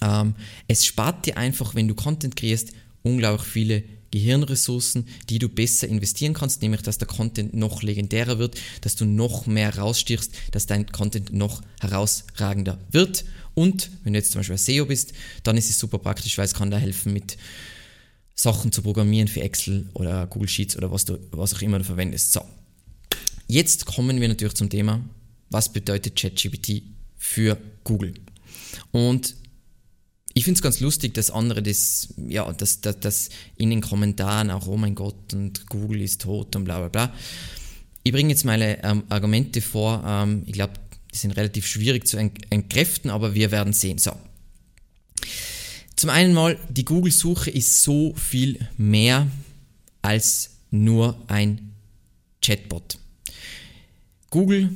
Ähm, 0.00 0.34
es 0.68 0.86
spart 0.86 1.26
dir 1.26 1.36
einfach, 1.36 1.74
wenn 1.74 1.88
du 1.88 1.94
Content 1.94 2.36
kreierst, 2.36 2.72
unglaublich 3.02 3.46
viele 3.46 3.84
Gehirnressourcen, 4.10 5.06
die 5.28 5.38
du 5.38 5.48
besser 5.48 5.88
investieren 5.88 6.34
kannst, 6.34 6.62
nämlich 6.62 6.82
dass 6.82 6.98
der 6.98 7.08
Content 7.08 7.54
noch 7.54 7.82
legendärer 7.82 8.38
wird, 8.38 8.58
dass 8.80 8.96
du 8.96 9.04
noch 9.04 9.46
mehr 9.46 9.76
rausstichst, 9.76 10.32
dass 10.52 10.66
dein 10.66 10.86
Content 10.86 11.32
noch 11.32 11.62
herausragender 11.80 12.78
wird. 12.90 13.24
Und 13.54 13.90
wenn 14.04 14.12
du 14.12 14.18
jetzt 14.18 14.32
zum 14.32 14.40
Beispiel 14.40 14.54
ein 14.54 14.58
SEO 14.58 14.86
bist, 14.86 15.12
dann 15.42 15.56
ist 15.56 15.68
es 15.68 15.78
super 15.78 15.98
praktisch, 15.98 16.38
weil 16.38 16.46
es 16.46 16.54
kann 16.54 16.70
da 16.70 16.78
helfen 16.78 17.12
mit 17.12 17.36
Sachen 18.34 18.70
zu 18.70 18.82
programmieren 18.82 19.28
für 19.28 19.40
Excel 19.40 19.88
oder 19.94 20.26
Google 20.28 20.48
Sheets 20.48 20.76
oder 20.76 20.92
was, 20.92 21.04
du, 21.04 21.18
was 21.32 21.54
auch 21.54 21.62
immer 21.62 21.78
du 21.78 21.84
verwendest. 21.84 22.32
So, 22.32 22.40
jetzt 23.48 23.84
kommen 23.84 24.20
wir 24.20 24.28
natürlich 24.28 24.54
zum 24.54 24.70
Thema, 24.70 25.04
was 25.50 25.72
bedeutet 25.72 26.16
ChatGPT 26.16 26.82
für 27.16 27.58
Google? 27.82 28.14
Und 28.92 29.34
ich 30.38 30.44
finde 30.44 30.58
es 30.58 30.62
ganz 30.62 30.78
lustig, 30.78 31.14
dass 31.14 31.32
andere 31.32 31.64
das, 31.64 32.14
ja, 32.28 32.50
dass, 32.52 32.80
dass, 32.80 33.00
dass 33.00 33.28
in 33.56 33.70
den 33.70 33.80
Kommentaren 33.80 34.52
auch, 34.52 34.68
oh 34.68 34.76
mein 34.76 34.94
Gott, 34.94 35.34
und 35.34 35.66
Google 35.66 36.00
ist 36.00 36.22
tot 36.22 36.54
und 36.54 36.62
bla 36.62 36.78
bla 36.78 36.88
bla. 36.88 37.12
Ich 38.04 38.12
bringe 38.12 38.30
jetzt 38.30 38.44
meine 38.44 38.84
ähm, 38.84 39.02
Argumente 39.08 39.60
vor. 39.60 40.00
Ähm, 40.06 40.44
ich 40.46 40.52
glaube, 40.52 40.74
die 41.12 41.18
sind 41.18 41.32
relativ 41.32 41.66
schwierig 41.66 42.06
zu 42.06 42.18
entkräften, 42.18 43.10
aber 43.10 43.34
wir 43.34 43.50
werden 43.50 43.72
sehen. 43.72 43.98
So. 43.98 44.12
Zum 45.96 46.10
einen 46.10 46.32
mal, 46.34 46.56
die 46.68 46.84
Google-Suche 46.84 47.50
ist 47.50 47.82
so 47.82 48.14
viel 48.14 48.60
mehr 48.76 49.26
als 50.02 50.50
nur 50.70 51.20
ein 51.26 51.74
Chatbot. 52.42 52.96
Google 54.30 54.70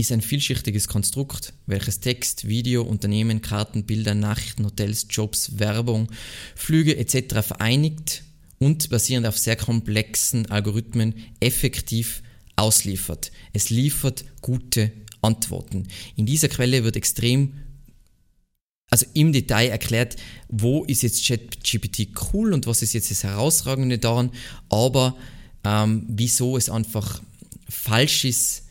ist 0.00 0.12
ein 0.12 0.22
vielschichtiges 0.22 0.88
Konstrukt, 0.88 1.52
welches 1.66 2.00
Text, 2.00 2.48
Video, 2.48 2.82
Unternehmen, 2.82 3.42
Karten, 3.42 3.84
Bilder, 3.84 4.14
Nachrichten, 4.14 4.64
Hotels, 4.64 5.06
Jobs, 5.10 5.58
Werbung, 5.58 6.08
Flüge 6.56 6.96
etc. 6.96 7.46
vereinigt 7.46 8.22
und 8.58 8.90
basierend 8.90 9.26
auf 9.26 9.38
sehr 9.38 9.56
komplexen 9.56 10.46
Algorithmen 10.46 11.14
effektiv 11.40 12.22
ausliefert. 12.56 13.30
Es 13.52 13.70
liefert 13.70 14.24
gute 14.40 14.92
Antworten. 15.22 15.86
In 16.16 16.26
dieser 16.26 16.48
Quelle 16.48 16.84
wird 16.84 16.96
extrem, 16.96 17.54
also 18.90 19.06
im 19.14 19.32
Detail 19.32 19.68
erklärt, 19.68 20.16
wo 20.48 20.84
ist 20.84 21.02
jetzt 21.02 21.26
ChatGPT 21.26 22.08
cool 22.32 22.52
und 22.52 22.66
was 22.66 22.82
ist 22.82 22.92
jetzt 22.92 23.10
das 23.10 23.24
Herausragende 23.24 23.98
daran, 23.98 24.30
aber 24.68 25.16
ähm, 25.64 26.04
wieso 26.08 26.56
es 26.56 26.70
einfach 26.70 27.22
falsch 27.68 28.24
ist, 28.24 28.64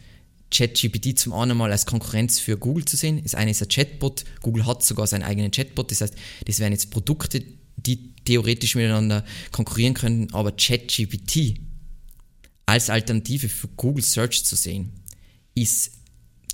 ChatGPT 0.51 1.17
zum 1.17 1.33
einen 1.33 1.57
mal 1.57 1.71
als 1.71 1.85
Konkurrenz 1.85 2.39
für 2.39 2.57
Google 2.57 2.85
zu 2.85 2.97
sehen. 2.97 3.21
Das 3.23 3.35
eine 3.35 3.51
ist 3.51 3.61
ein 3.61 3.69
Chatbot. 3.69 4.25
Google 4.41 4.65
hat 4.65 4.83
sogar 4.83 5.07
seinen 5.07 5.23
eigenen 5.23 5.51
Chatbot. 5.51 5.91
Das 5.91 6.01
heißt, 6.01 6.15
das 6.45 6.59
wären 6.59 6.71
jetzt 6.71 6.89
Produkte, 6.89 7.43
die 7.77 8.15
theoretisch 8.25 8.75
miteinander 8.75 9.23
konkurrieren 9.51 9.93
könnten. 9.93 10.33
Aber 10.33 10.51
ChatGPT 10.51 11.59
als 12.65 12.89
Alternative 12.89 13.49
für 13.49 13.67
Google 13.69 14.03
Search 14.03 14.45
zu 14.45 14.55
sehen, 14.55 14.91
ist 15.55 15.91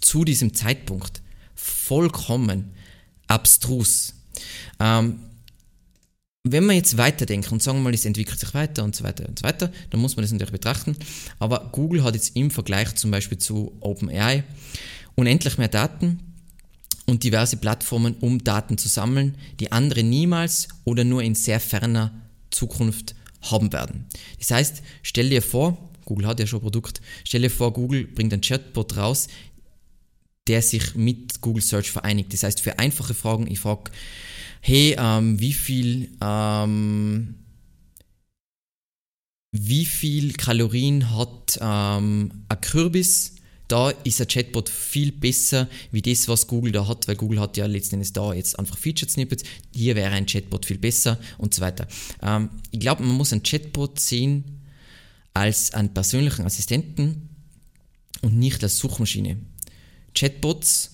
zu 0.02 0.24
diesem 0.24 0.54
Zeitpunkt 0.54 1.22
vollkommen 1.56 2.72
abstrus. 3.28 4.14
Ähm, 4.80 5.20
wenn 6.48 6.66
wir 6.66 6.74
jetzt 6.74 6.98
weiterdenken 6.98 7.54
und 7.54 7.64
sagen 7.64 7.80
wir 7.80 7.84
mal, 7.86 7.94
es 7.94 8.06
entwickelt 8.06 8.40
sich 8.40 8.54
weiter 8.54 8.84
und 8.84 8.96
so 8.96 9.04
weiter 9.04 9.28
und 9.28 9.40
so 9.40 9.44
weiter, 9.44 9.72
dann 9.90 10.00
muss 10.00 10.16
man 10.16 10.24
das 10.24 10.32
natürlich 10.32 10.52
betrachten. 10.52 10.96
Aber 11.40 11.70
Google 11.72 12.04
hat 12.04 12.14
jetzt 12.14 12.36
im 12.36 12.52
Vergleich 12.52 12.94
zum 12.96 13.10
Beispiel 13.10 13.40
zu 13.40 13.76
OpenAI 13.80 14.44
unendlich 15.16 15.58
mehr 15.58 15.70
Daten 15.70 16.20
und 17.08 17.24
diverse 17.24 17.58
Plattformen, 17.58 18.16
um 18.20 18.44
Daten 18.44 18.78
zu 18.78 18.88
sammeln, 18.88 19.36
die 19.60 19.72
andere 19.72 20.04
niemals 20.04 20.68
oder 20.84 21.04
nur 21.04 21.24
in 21.24 21.34
sehr 21.34 21.60
ferner 21.60 22.12
Zukunft 22.52 23.16
haben 23.42 23.74
werden. 23.74 24.06
Das 24.38 24.52
heißt, 24.52 24.84
stell 25.02 25.30
dir 25.30 25.42
vor, 25.42 25.78
Google 26.06 26.28
hat 26.28 26.40
ja 26.40 26.46
schon 26.46 26.60
ein 26.60 26.64
Produkt, 26.64 27.02
stell 27.24 27.42
dir 27.42 27.50
vor, 27.50 27.74
Google 27.74 28.06
bringt 28.06 28.34
ein 28.34 28.42
Chatbot 28.42 28.98
raus, 28.98 29.28
der 30.48 30.62
sich 30.62 30.96
mit 30.96 31.42
Google 31.42 31.64
Search 31.64 31.92
vereinigt. 31.92 32.34
Das 32.34 32.44
heißt, 32.44 32.62
für 32.62 32.80
einfache 32.80 33.14
Fragen, 33.14 33.48
ich 33.48 33.60
frage, 33.60 33.92
hey, 34.62 34.96
ähm, 34.98 35.40
wie 35.40 35.54
viel, 35.54 36.10
ähm, 36.22 37.36
wie 39.52 39.86
viel 39.86 40.34
Kalorien 40.34 41.16
hat 41.16 41.58
ähm, 41.62 42.46
ein 42.50 42.62
Kürbis? 42.62 43.36
Da 43.68 43.90
ist 43.90 44.22
ein 44.22 44.28
Chatbot 44.28 44.70
viel 44.70 45.12
besser 45.12 45.68
wie 45.92 46.02
das, 46.02 46.28
was 46.28 46.46
Google 46.46 46.72
da 46.72 46.88
hat, 46.88 47.08
weil 47.08 47.16
Google 47.16 47.40
hat 47.40 47.58
ja 47.58 47.66
letztendlich 47.66 48.14
da 48.14 48.32
jetzt 48.32 48.60
einfach 48.60 48.78
Featured 48.78 49.10
Snippets. 49.10 49.44
Hier 49.74 49.96
wäre 49.96 50.12
ein 50.12 50.28
Chatbot 50.28 50.68
viel 50.68 50.78
besser 50.78 51.20
und 51.40 51.56
so 51.56 51.62
weiter. 51.62 51.88
Ähm, 52.22 52.50
ich 52.70 52.80
glaube, 52.80 53.04
man 53.04 53.16
muss 53.16 53.34
ein 53.34 53.42
Chatbot 53.42 54.00
sehen 54.00 54.62
als 55.34 55.74
einen 55.74 55.94
persönlichen 55.94 56.46
Assistenten 56.46 57.30
und 58.22 58.38
nicht 58.38 58.64
als 58.64 58.78
Suchmaschine. 58.78 59.38
Chatbots 60.16 60.92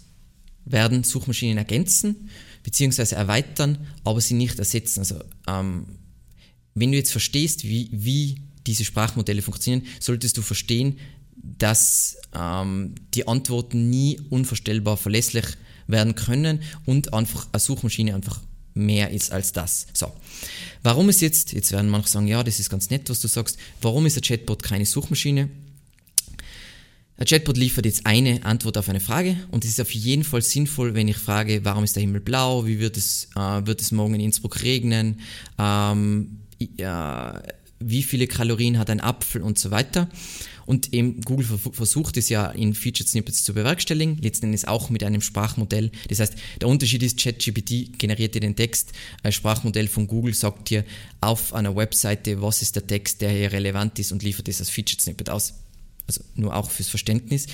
werden 0.66 1.04
Suchmaschinen 1.04 1.58
ergänzen 1.58 2.30
beziehungsweise 2.64 3.16
erweitern, 3.16 3.88
aber 4.04 4.22
sie 4.22 4.36
nicht 4.36 4.60
ersetzen. 4.60 5.00
Also 5.00 5.20
ähm, 5.48 5.86
wenn 6.76 6.92
du 6.92 6.98
jetzt 6.98 7.12
verstehst, 7.12 7.64
wie, 7.64 7.90
wie 7.92 8.42
diese 8.68 8.86
Sprachmodelle 8.86 9.42
funktionieren, 9.42 9.88
solltest 10.00 10.38
du 10.38 10.42
verstehen, 10.42 11.00
dass 11.36 12.18
ähm, 12.34 12.96
die 13.14 13.28
Antworten 13.28 13.90
nie 13.90 14.20
unvorstellbar 14.30 14.98
verlässlich 14.98 15.46
werden 15.88 16.16
können 16.16 16.62
und 16.86 17.14
einfach 17.14 17.48
eine 17.52 17.60
Suchmaschine 17.60 18.14
einfach 18.14 18.40
mehr 18.74 19.12
ist 19.12 19.32
als 19.32 19.52
das. 19.52 19.88
So. 19.94 20.12
Warum 20.84 21.10
ist 21.10 21.22
jetzt, 21.22 21.52
jetzt 21.52 21.72
werden 21.72 21.90
manche 21.90 22.10
sagen, 22.10 22.28
ja, 22.28 22.44
das 22.44 22.60
ist 22.60 22.70
ganz 22.70 22.90
nett, 22.90 23.10
was 23.10 23.20
du 23.20 23.28
sagst, 23.28 23.58
warum 23.82 24.06
ist 24.06 24.18
ein 24.18 24.22
Chatbot 24.22 24.64
keine 24.64 24.86
Suchmaschine? 24.86 25.50
Ein 27.22 27.28
Chatbot 27.28 27.56
liefert 27.56 27.86
jetzt 27.86 28.08
eine 28.08 28.44
Antwort 28.46 28.80
auf 28.80 28.90
eine 28.90 29.00
Frage 29.00 29.38
und 29.52 29.64
es 29.64 29.70
ist 29.70 29.80
auf 29.80 29.92
jeden 29.92 30.24
Fall 30.24 30.42
sinnvoll, 30.42 30.96
wenn 30.96 31.08
ich 31.08 31.18
frage, 31.18 31.64
warum 31.64 31.84
ist 31.84 31.96
der 31.96 32.02
Himmel 32.02 32.20
blau, 32.20 32.66
wie 32.66 32.80
wird 32.80 32.98
es, 32.98 33.28
äh, 33.36 33.64
wird 33.64 33.80
es 33.80 33.92
morgen 33.92 34.16
in 34.16 34.22
Innsbruck 34.22 34.64
regnen, 34.64 35.20
ähm, 35.60 36.40
ja, 36.80 37.40
wie 37.80 38.02
viele 38.02 38.26
Kalorien 38.26 38.80
hat 38.80 38.90
ein 38.90 39.02
Apfel 39.02 39.44
und 39.44 39.60
so 39.60 39.70
weiter. 39.70 40.10
Und 40.66 40.96
eben 40.96 41.22
Google 41.22 41.46
versucht 41.46 42.18
es 42.18 42.28
ja 42.30 42.50
in 42.50 42.74
Featured 42.74 43.08
Snippets 43.08 43.44
zu 43.44 43.54
bewerkstelligen, 43.54 44.18
letzten 44.18 44.48
Endes 44.48 44.66
auch 44.66 44.90
mit 44.90 45.04
einem 45.04 45.22
Sprachmodell. 45.22 45.92
Das 46.10 46.22
heißt, 46.22 46.34
der 46.60 46.70
Unterschied 46.70 47.04
ist, 47.04 47.20
ChatGPT 47.20 48.00
generiert 48.00 48.34
dir 48.34 48.42
den 48.42 48.56
Text, 48.56 48.94
ein 49.22 49.32
Sprachmodell 49.32 49.90
von 49.90 50.08
Google 50.08 50.34
sagt 50.34 50.72
dir 50.72 50.84
auf 51.20 51.54
einer 51.54 51.76
Webseite, 51.76 52.42
was 52.42 52.64
ist 52.64 52.78
der 52.78 52.88
Text, 52.88 53.22
der 53.22 53.30
hier 53.30 53.52
relevant 53.52 54.00
ist 54.00 54.12
und 54.12 54.24
liefert 54.24 54.48
es 54.48 54.60
als 54.60 54.72
Featured 54.72 55.02
Snippet 55.02 55.30
aus. 55.30 55.54
Also 56.20 56.30
nur 56.36 56.56
auch 56.56 56.72
fürs 56.72 56.90
Verständnis. 56.90 57.48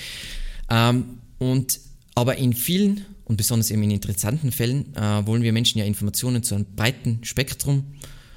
Ähm, 0.70 1.20
und 1.40 1.80
aber 2.16 2.38
in 2.38 2.54
vielen 2.54 3.06
und 3.26 3.38
besonders 3.38 3.70
eben 3.70 3.84
in 3.84 3.92
interessanten 3.92 4.52
Fällen 4.52 4.96
äh, 4.96 5.26
wollen 5.28 5.44
wir 5.44 5.54
Menschen 5.54 5.80
ja 5.80 5.86
Informationen 5.86 6.42
zu 6.44 6.56
einem 6.56 6.66
breiten 6.76 7.20
Spektrum 7.24 7.86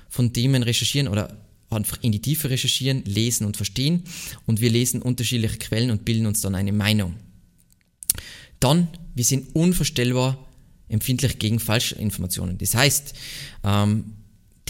von 0.09 0.33
Themen 0.33 0.63
recherchieren 0.63 1.09
oder 1.09 1.37
einfach 1.71 1.99
in 2.03 2.13
die 2.13 2.21
Tiefe 2.21 2.51
recherchieren, 2.51 3.05
lesen 3.05 3.47
und 3.47 3.57
verstehen 3.57 4.03
und 4.47 4.61
wir 4.61 4.71
lesen 4.71 5.01
unterschiedliche 5.01 5.59
Quellen 5.59 5.91
und 5.91 6.05
bilden 6.05 6.27
uns 6.27 6.41
dann 6.41 6.55
eine 6.55 6.73
Meinung. 6.73 7.15
Dann, 8.59 8.89
wir 9.15 9.25
sind 9.25 9.55
unvorstellbar 9.55 10.47
empfindlich 10.89 11.39
gegen 11.39 11.61
falsche 11.61 11.95
Informationen. 11.95 12.59
Das 12.59 12.75
heißt, 12.75 13.15
ähm, 13.65 14.17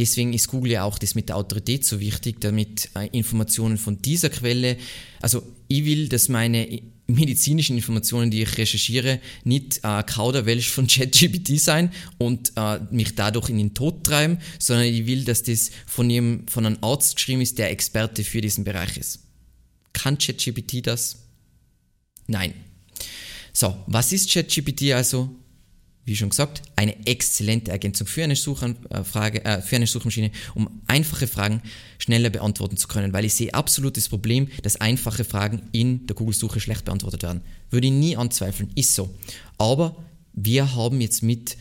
deswegen 0.01 0.33
ist 0.33 0.49
Google 0.49 0.73
ja 0.73 0.85
auch 0.85 0.99
das 0.99 1.15
mit 1.15 1.29
der 1.29 1.37
Autorität 1.37 1.85
so 1.85 2.01
wichtig, 2.01 2.41
damit 2.41 2.89
äh, 2.97 3.07
Informationen 3.13 3.77
von 3.77 4.01
dieser 4.01 4.31
Quelle, 4.31 4.79
also 5.21 5.43
ich 5.69 5.85
will, 5.85 6.09
dass 6.09 6.31
meine 6.31 6.81
medizinischen 7.07 7.77
Informationen, 7.77 8.31
die 8.31 8.43
ich 8.43 8.57
recherchiere, 8.57 9.21
nicht 9.45 9.81
äh, 9.83 10.03
Kauderwelsch 10.03 10.71
von 10.71 10.87
ChatGPT 10.89 11.61
sein 11.61 11.93
und 12.17 12.53
äh, 12.57 12.81
mich 12.91 13.15
dadurch 13.15 13.51
in 13.51 13.59
den 13.59 13.75
Tod 13.75 14.03
treiben, 14.03 14.39
sondern 14.59 14.87
ich 14.87 15.07
will, 15.07 15.25
dass 15.25 15.43
das 15.43 15.71
von, 15.87 16.09
ihm, 16.09 16.47
von 16.49 16.65
einem 16.65 16.79
Arzt 16.81 17.17
geschrieben 17.17 17.43
ist, 17.43 17.59
der 17.59 17.71
Experte 17.71 18.25
für 18.25 18.41
diesen 18.41 18.65
Bereich 18.65 18.97
ist. 18.97 19.21
Kann 19.93 20.17
ChatGPT 20.17 20.87
das? 20.87 21.19
Nein. 22.27 22.55
So, 23.53 23.77
was 23.87 24.13
ist 24.13 24.33
ChatGPT 24.33 24.93
also? 24.93 25.29
Wie 26.11 26.17
schon 26.17 26.31
gesagt, 26.31 26.63
eine 26.75 27.07
exzellente 27.07 27.71
Ergänzung 27.71 28.07
für 28.07 28.25
eine, 28.25 28.35
Suchanfrage, 28.35 29.45
äh, 29.45 29.63
für 29.63 29.77
eine 29.77 29.87
Suchmaschine, 29.87 30.33
um 30.57 30.83
einfache 30.89 31.29
Fragen 31.29 31.63
schneller 31.99 32.31
beantworten 32.31 32.77
zu 32.77 32.89
können, 32.89 33.13
weil 33.13 33.25
ich 33.25 33.35
sehe 33.35 33.55
absolut 33.55 33.97
das 33.97 34.09
Problem, 34.09 34.49
dass 34.63 34.81
einfache 34.81 35.23
Fragen 35.23 35.63
in 35.71 36.07
der 36.09 36.17
Google-Suche 36.17 36.59
schlecht 36.59 36.85
beantwortet 36.85 37.23
werden. 37.23 37.43
Würde 37.71 37.87
ich 37.87 37.93
nie 37.93 38.17
anzweifeln, 38.17 38.71
ist 38.75 38.95
so. 38.95 39.15
Aber 39.57 39.97
wir 40.33 40.75
haben 40.75 41.01
jetzt 41.01 41.23
mit 41.23 41.57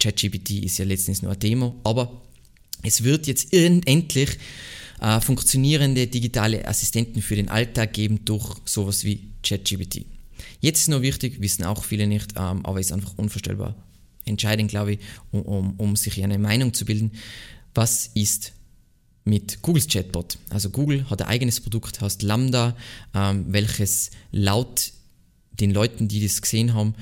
ChatGPT 0.00 0.62
ist 0.62 0.78
ja 0.78 0.84
letztens 0.84 1.22
nur 1.22 1.32
eine 1.32 1.38
Demo, 1.38 1.76
aber 1.82 2.20
es 2.82 3.04
wird 3.04 3.26
jetzt 3.26 3.52
endlich 3.52 4.38
äh, 5.00 5.20
funktionierende 5.20 6.06
digitale 6.06 6.68
Assistenten 6.68 7.22
für 7.22 7.36
den 7.36 7.48
Alltag 7.48 7.94
geben 7.94 8.24
durch 8.24 8.56
sowas 8.66 9.04
wie 9.04 9.30
ChatGPT. 9.42 10.04
Jetzt 10.60 10.82
ist 10.82 10.88
nur 10.88 11.02
wichtig, 11.02 11.40
wissen 11.40 11.64
auch 11.64 11.84
viele 11.84 12.06
nicht, 12.06 12.34
ähm, 12.36 12.64
aber 12.64 12.80
ist 12.80 12.92
einfach 12.92 13.16
unvorstellbar 13.16 13.74
entscheidend, 14.24 14.70
glaube 14.70 14.92
ich, 14.92 15.00
um, 15.30 15.42
um, 15.42 15.74
um 15.76 15.96
sich 15.96 16.22
eine 16.22 16.38
Meinung 16.38 16.72
zu 16.72 16.84
bilden. 16.84 17.12
Was 17.74 18.08
ist 18.14 18.52
mit 19.24 19.62
Googles 19.62 19.88
Chatbot? 19.88 20.38
Also 20.48 20.70
Google 20.70 21.08
hat 21.10 21.22
ein 21.22 21.28
eigenes 21.28 21.60
Produkt, 21.60 22.00
heißt 22.00 22.22
Lambda, 22.22 22.76
ähm, 23.14 23.46
welches 23.48 24.10
laut 24.32 24.92
den 25.52 25.72
Leuten, 25.72 26.08
die 26.08 26.22
das 26.22 26.40
gesehen 26.40 26.74
haben, 26.74 26.94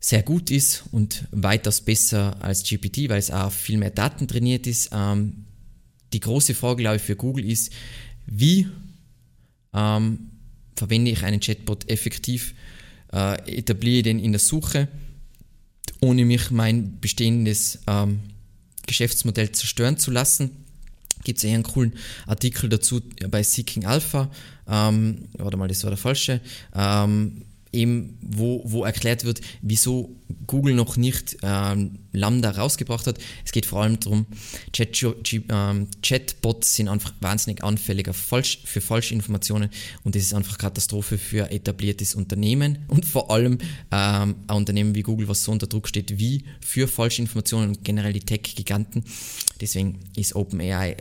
sehr 0.00 0.22
gut 0.22 0.50
ist 0.50 0.84
und 0.92 1.26
weitaus 1.30 1.80
besser 1.82 2.42
als 2.42 2.62
GPT, 2.62 3.08
weil 3.08 3.18
es 3.18 3.30
auch 3.30 3.52
viel 3.52 3.78
mehr 3.78 3.90
Daten 3.90 4.28
trainiert 4.28 4.66
ist. 4.66 4.90
Ähm, 4.92 5.44
die 6.12 6.20
große 6.20 6.54
Frage, 6.54 6.82
glaube 6.82 6.96
ich, 6.96 7.02
für 7.02 7.16
Google 7.16 7.44
ist, 7.48 7.72
wie 8.26 8.66
ähm, 9.74 10.30
verwende 10.74 11.10
ich 11.10 11.22
einen 11.22 11.40
Chatbot 11.40 11.88
effektiv, 11.90 12.54
äh, 13.12 13.56
etabliere 13.58 14.02
den 14.02 14.18
in 14.18 14.32
der 14.32 14.40
Suche, 14.40 14.88
ohne 16.00 16.24
mich 16.24 16.50
mein 16.50 17.00
bestehendes 17.00 17.80
ähm, 17.86 18.20
Geschäftsmodell 18.86 19.52
zerstören 19.52 19.98
zu 19.98 20.10
lassen. 20.10 20.50
Gibt 21.24 21.38
es 21.38 21.44
eher 21.44 21.54
einen 21.54 21.64
coolen 21.64 21.92
Artikel 22.26 22.68
dazu 22.70 23.02
bei 23.28 23.42
Seeking 23.42 23.84
Alpha. 23.84 24.30
Ähm, 24.66 25.28
warte 25.36 25.56
mal, 25.56 25.68
das 25.68 25.82
war 25.84 25.90
der 25.90 25.98
falsche. 25.98 26.40
Ähm, 26.74 27.42
eben, 27.72 28.18
wo, 28.20 28.62
wo 28.64 28.84
erklärt 28.84 29.24
wird, 29.24 29.40
wieso 29.62 30.16
Google 30.46 30.74
noch 30.74 30.96
nicht 30.96 31.36
ähm, 31.42 32.00
Lambda 32.12 32.50
rausgebracht 32.50 33.06
hat. 33.06 33.18
Es 33.44 33.52
geht 33.52 33.66
vor 33.66 33.82
allem 33.82 34.00
darum, 34.00 34.26
Chat, 34.72 35.00
ähm, 35.48 35.86
Chatbots 36.02 36.74
sind 36.74 36.88
einfach 36.88 37.12
wahnsinnig 37.20 37.62
anfälliger 37.62 38.12
falsch, 38.12 38.60
für 38.64 38.80
falsche 38.80 39.14
Informationen 39.14 39.70
und 40.02 40.14
das 40.14 40.22
ist 40.22 40.34
einfach 40.34 40.58
Katastrophe 40.58 41.18
für 41.18 41.50
etabliertes 41.50 42.14
Unternehmen 42.14 42.78
und 42.88 43.04
vor 43.04 43.30
allem 43.30 43.58
ähm, 43.92 44.34
ein 44.46 44.56
Unternehmen 44.56 44.94
wie 44.94 45.02
Google, 45.02 45.28
was 45.28 45.44
so 45.44 45.52
unter 45.52 45.66
Druck 45.66 45.88
steht 45.88 46.18
wie 46.18 46.44
für 46.60 46.88
falsche 46.88 47.22
Informationen 47.22 47.68
und 47.68 47.84
generell 47.84 48.12
die 48.12 48.20
Tech-Giganten. 48.20 49.04
Deswegen 49.60 50.00
ist 50.16 50.34
OpenAI 50.34 50.92
äh, 50.92 50.96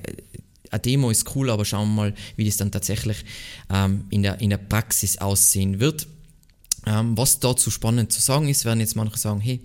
eine 0.71 0.79
Demo 0.81 1.09
ist 1.09 1.35
cool, 1.35 1.49
aber 1.49 1.65
schauen 1.65 1.89
wir 1.89 1.95
mal, 1.95 2.13
wie 2.35 2.45
das 2.45 2.57
dann 2.57 2.71
tatsächlich 2.71 3.25
ähm, 3.71 4.05
in, 4.11 4.21
der, 4.21 4.39
in 4.39 4.51
der 4.51 4.57
Praxis 4.57 5.17
aussehen 5.17 5.79
wird. 5.79 6.07
Ähm, 6.89 7.15
was 7.15 7.39
dazu 7.39 7.69
spannend 7.69 8.11
zu 8.11 8.19
sagen 8.19 8.49
ist, 8.49 8.65
werden 8.65 8.79
jetzt 8.79 8.95
manche 8.95 9.17
sagen, 9.19 9.39
hey, 9.41 9.59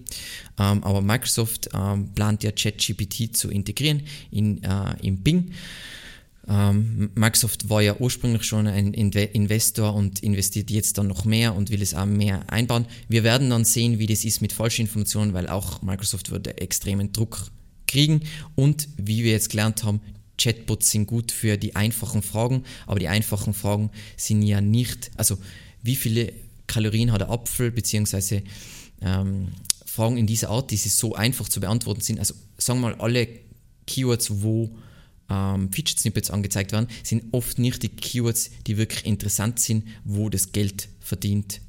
ähm, 0.58 0.84
aber 0.84 1.00
Microsoft 1.00 1.70
ähm, 1.72 2.12
plant 2.14 2.42
ja 2.42 2.52
ChatGPT 2.52 3.34
zu 3.34 3.50
integrieren 3.50 4.02
in, 4.30 4.62
äh, 4.62 4.94
in 5.00 5.22
Bing. 5.22 5.52
Ähm, 6.46 7.10
Microsoft 7.14 7.70
war 7.70 7.80
ja 7.80 7.96
ursprünglich 7.98 8.44
schon 8.44 8.66
ein 8.66 8.92
Investor 8.92 9.94
und 9.94 10.22
investiert 10.22 10.70
jetzt 10.70 10.98
dann 10.98 11.06
noch 11.06 11.24
mehr 11.24 11.54
und 11.54 11.70
will 11.70 11.80
es 11.80 11.94
auch 11.94 12.04
mehr 12.04 12.44
einbauen. 12.52 12.84
Wir 13.08 13.24
werden 13.24 13.48
dann 13.48 13.64
sehen, 13.64 13.98
wie 13.98 14.06
das 14.06 14.26
ist 14.26 14.42
mit 14.42 14.52
falschen 14.52 14.82
Informationen, 14.82 15.32
weil 15.32 15.48
auch 15.48 15.80
Microsoft 15.80 16.30
würde 16.30 16.58
extremen 16.58 17.12
Druck 17.12 17.50
kriegen 17.86 18.20
und 18.54 18.86
wie 18.98 19.24
wir 19.24 19.32
jetzt 19.32 19.48
gelernt 19.48 19.82
haben, 19.82 20.02
Chatbots 20.36 20.90
sind 20.90 21.06
gut 21.06 21.32
für 21.32 21.56
die 21.56 21.74
einfachen 21.74 22.20
Fragen, 22.20 22.64
aber 22.86 22.98
die 22.98 23.08
einfachen 23.08 23.54
Fragen 23.54 23.90
sind 24.18 24.42
ja 24.42 24.60
nicht, 24.60 25.10
also 25.16 25.38
wie 25.82 25.96
viele 25.96 26.32
Kalorien 26.74 27.12
hat 27.12 27.20
der 27.20 27.30
Apfel, 27.30 27.70
beziehungsweise 27.70 28.42
ähm, 29.00 29.48
Fragen 29.86 30.16
in 30.16 30.26
dieser 30.26 30.50
Art, 30.50 30.70
die 30.70 30.76
so 30.76 31.14
einfach 31.14 31.48
zu 31.48 31.60
beantworten 31.60 32.00
sind. 32.00 32.18
Also 32.18 32.34
sagen 32.58 32.80
wir 32.80 32.90
mal, 32.90 33.00
alle 33.00 33.28
Keywords, 33.86 34.42
wo 34.42 34.76
ähm, 35.30 35.70
Featured 35.72 36.00
Snippets 36.00 36.30
angezeigt 36.30 36.72
werden, 36.72 36.88
sind 37.02 37.32
oft 37.32 37.58
nicht 37.58 37.82
die 37.82 37.88
Keywords, 37.88 38.50
die 38.66 38.76
wirklich 38.76 39.06
interessant 39.06 39.60
sind, 39.60 39.84
wo 40.04 40.28
das 40.28 40.52
Geld 40.52 40.88
verdient 41.00 41.60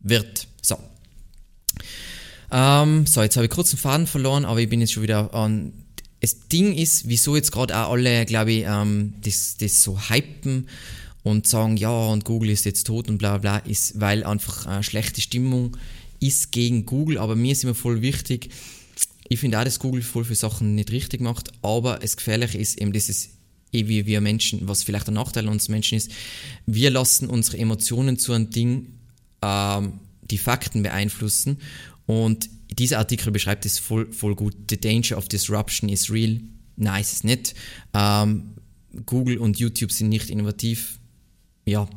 wird. 0.00 0.46
So. 0.62 0.78
Ähm, 2.52 3.06
so, 3.06 3.22
jetzt 3.22 3.36
habe 3.36 3.46
ich 3.46 3.50
kurz 3.50 3.72
einen 3.72 3.78
Faden 3.78 4.06
verloren, 4.06 4.44
aber 4.44 4.60
ich 4.60 4.68
bin 4.68 4.80
jetzt 4.80 4.92
schon 4.92 5.02
wieder 5.02 5.34
an. 5.34 5.72
Das 6.20 6.48
Ding 6.48 6.72
ist, 6.72 7.08
wieso 7.08 7.36
jetzt 7.36 7.52
gerade 7.52 7.76
auch 7.76 7.92
alle, 7.92 8.24
glaube 8.26 8.52
ich, 8.52 8.64
ähm, 8.64 9.14
das, 9.22 9.56
das 9.58 9.82
so 9.82 9.98
hypen 10.08 10.68
und 11.26 11.48
sagen, 11.48 11.76
ja, 11.76 11.90
und 11.90 12.24
Google 12.24 12.50
ist 12.50 12.66
jetzt 12.66 12.86
tot 12.86 13.08
und 13.08 13.18
bla 13.18 13.38
bla, 13.38 13.58
ist, 13.58 14.00
weil 14.00 14.22
einfach 14.22 14.64
eine 14.66 14.84
schlechte 14.84 15.20
Stimmung 15.20 15.76
ist 16.20 16.52
gegen 16.52 16.86
Google, 16.86 17.18
aber 17.18 17.34
mir 17.34 17.50
ist 17.50 17.64
immer 17.64 17.74
voll 17.74 18.00
wichtig, 18.00 18.50
ich 19.28 19.40
finde 19.40 19.58
auch, 19.58 19.64
dass 19.64 19.80
Google 19.80 20.02
voll 20.02 20.22
für 20.22 20.36
Sachen 20.36 20.76
nicht 20.76 20.92
richtig 20.92 21.20
macht, 21.20 21.50
aber 21.62 21.98
das 21.98 22.16
Gefährliche 22.16 22.58
ist 22.58 22.80
eben 22.80 22.92
dieses, 22.92 23.30
eh 23.72 23.88
wie 23.88 24.06
wir 24.06 24.20
Menschen, 24.20 24.68
was 24.68 24.84
vielleicht 24.84 25.08
ein 25.08 25.14
Nachteil 25.14 25.48
uns 25.48 25.68
Menschen 25.68 25.98
ist, 25.98 26.12
wir 26.64 26.90
lassen 26.90 27.28
unsere 27.28 27.58
Emotionen 27.58 28.20
zu 28.20 28.32
einem 28.32 28.50
Ding, 28.50 28.86
ähm, 29.42 29.94
die 30.30 30.38
Fakten 30.38 30.84
beeinflussen 30.84 31.58
und 32.06 32.48
dieser 32.70 32.98
Artikel 32.98 33.32
beschreibt 33.32 33.66
es 33.66 33.80
voll, 33.80 34.12
voll 34.12 34.36
gut. 34.36 34.54
The 34.70 34.78
danger 34.80 35.18
of 35.18 35.26
disruption 35.26 35.88
is 35.88 36.08
real. 36.08 36.38
Nein, 36.76 37.00
ist 37.00 37.14
es 37.14 37.24
nicht. 37.24 37.54
Ähm, 37.94 38.54
Google 39.06 39.38
und 39.38 39.58
YouTube 39.58 39.90
sind 39.90 40.08
nicht 40.08 40.30
innovativ 40.30 41.00
ja, 41.66 41.88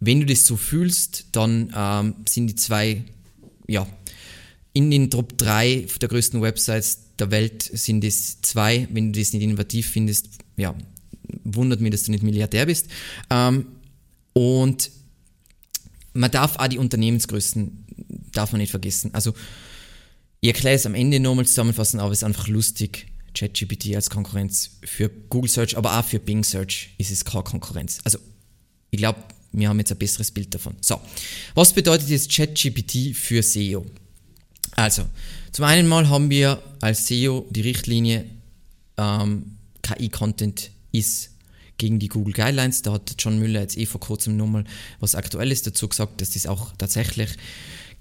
wenn 0.00 0.20
du 0.20 0.26
das 0.26 0.46
so 0.46 0.56
fühlst, 0.56 1.26
dann 1.32 1.72
ähm, 1.76 2.14
sind 2.28 2.46
die 2.46 2.54
zwei, 2.54 3.04
ja, 3.68 3.86
in 4.72 4.90
den 4.90 5.10
Top 5.10 5.36
3 5.36 5.86
der 6.00 6.08
größten 6.08 6.40
Websites 6.40 7.00
der 7.18 7.30
Welt 7.30 7.62
sind 7.62 8.02
es 8.04 8.40
zwei. 8.42 8.88
Wenn 8.90 9.12
du 9.12 9.20
das 9.20 9.32
nicht 9.32 9.42
innovativ 9.42 9.88
findest, 9.88 10.28
ja, 10.56 10.74
wundert 11.44 11.80
mich, 11.80 11.90
dass 11.90 12.04
du 12.04 12.10
nicht 12.10 12.22
Milliardär 12.22 12.66
bist. 12.66 12.88
Ähm, 13.30 13.66
und 14.32 14.90
man 16.14 16.30
darf 16.30 16.56
auch 16.56 16.68
die 16.68 16.78
Unternehmensgrößen, 16.78 17.84
darf 18.32 18.52
man 18.52 18.60
nicht 18.60 18.70
vergessen. 18.70 19.10
Also, 19.14 19.34
ich 20.40 20.48
erkläre 20.48 20.76
es 20.76 20.86
am 20.86 20.94
Ende 20.94 21.20
nochmal 21.20 21.46
zusammenfassen, 21.46 22.00
aber 22.00 22.12
es 22.12 22.18
ist 22.18 22.24
einfach 22.24 22.48
lustig. 22.48 23.06
ChatGPT 23.34 23.94
als 23.94 24.10
Konkurrenz 24.10 24.78
für 24.84 25.08
Google 25.08 25.50
Search, 25.50 25.76
aber 25.76 25.98
auch 25.98 26.04
für 26.04 26.18
Bing 26.18 26.44
Search 26.44 26.90
ist 26.98 27.10
es 27.10 27.24
keine 27.24 27.44
Konkurrenz. 27.44 28.00
Also 28.04 28.18
ich 28.92 28.98
glaube, 28.98 29.20
wir 29.52 29.68
haben 29.68 29.78
jetzt 29.78 29.90
ein 29.90 29.98
besseres 29.98 30.30
Bild 30.30 30.54
davon. 30.54 30.76
So, 30.80 31.00
was 31.54 31.72
bedeutet 31.72 32.08
jetzt 32.08 32.30
ChatGPT 32.30 33.16
für 33.16 33.42
SEO? 33.42 33.84
Also, 34.72 35.04
zum 35.50 35.64
einen 35.64 35.88
mal 35.88 36.08
haben 36.08 36.30
wir 36.30 36.62
als 36.80 37.06
SEO 37.06 37.46
die 37.50 37.62
Richtlinie 37.62 38.26
ähm, 38.98 39.56
KI-Content 39.82 40.70
ist 40.92 41.30
gegen 41.78 41.98
die 41.98 42.08
Google 42.08 42.34
Guidelines. 42.34 42.82
Da 42.82 42.92
hat 42.92 43.14
John 43.18 43.38
Müller 43.38 43.62
jetzt 43.62 43.78
eh 43.78 43.86
vor 43.86 44.00
kurzem 44.00 44.36
nochmal 44.36 44.64
was 45.00 45.14
Aktuelles 45.14 45.62
dazu 45.62 45.88
gesagt, 45.88 46.20
dass 46.20 46.30
das 46.30 46.46
auch 46.46 46.76
tatsächlich 46.76 47.30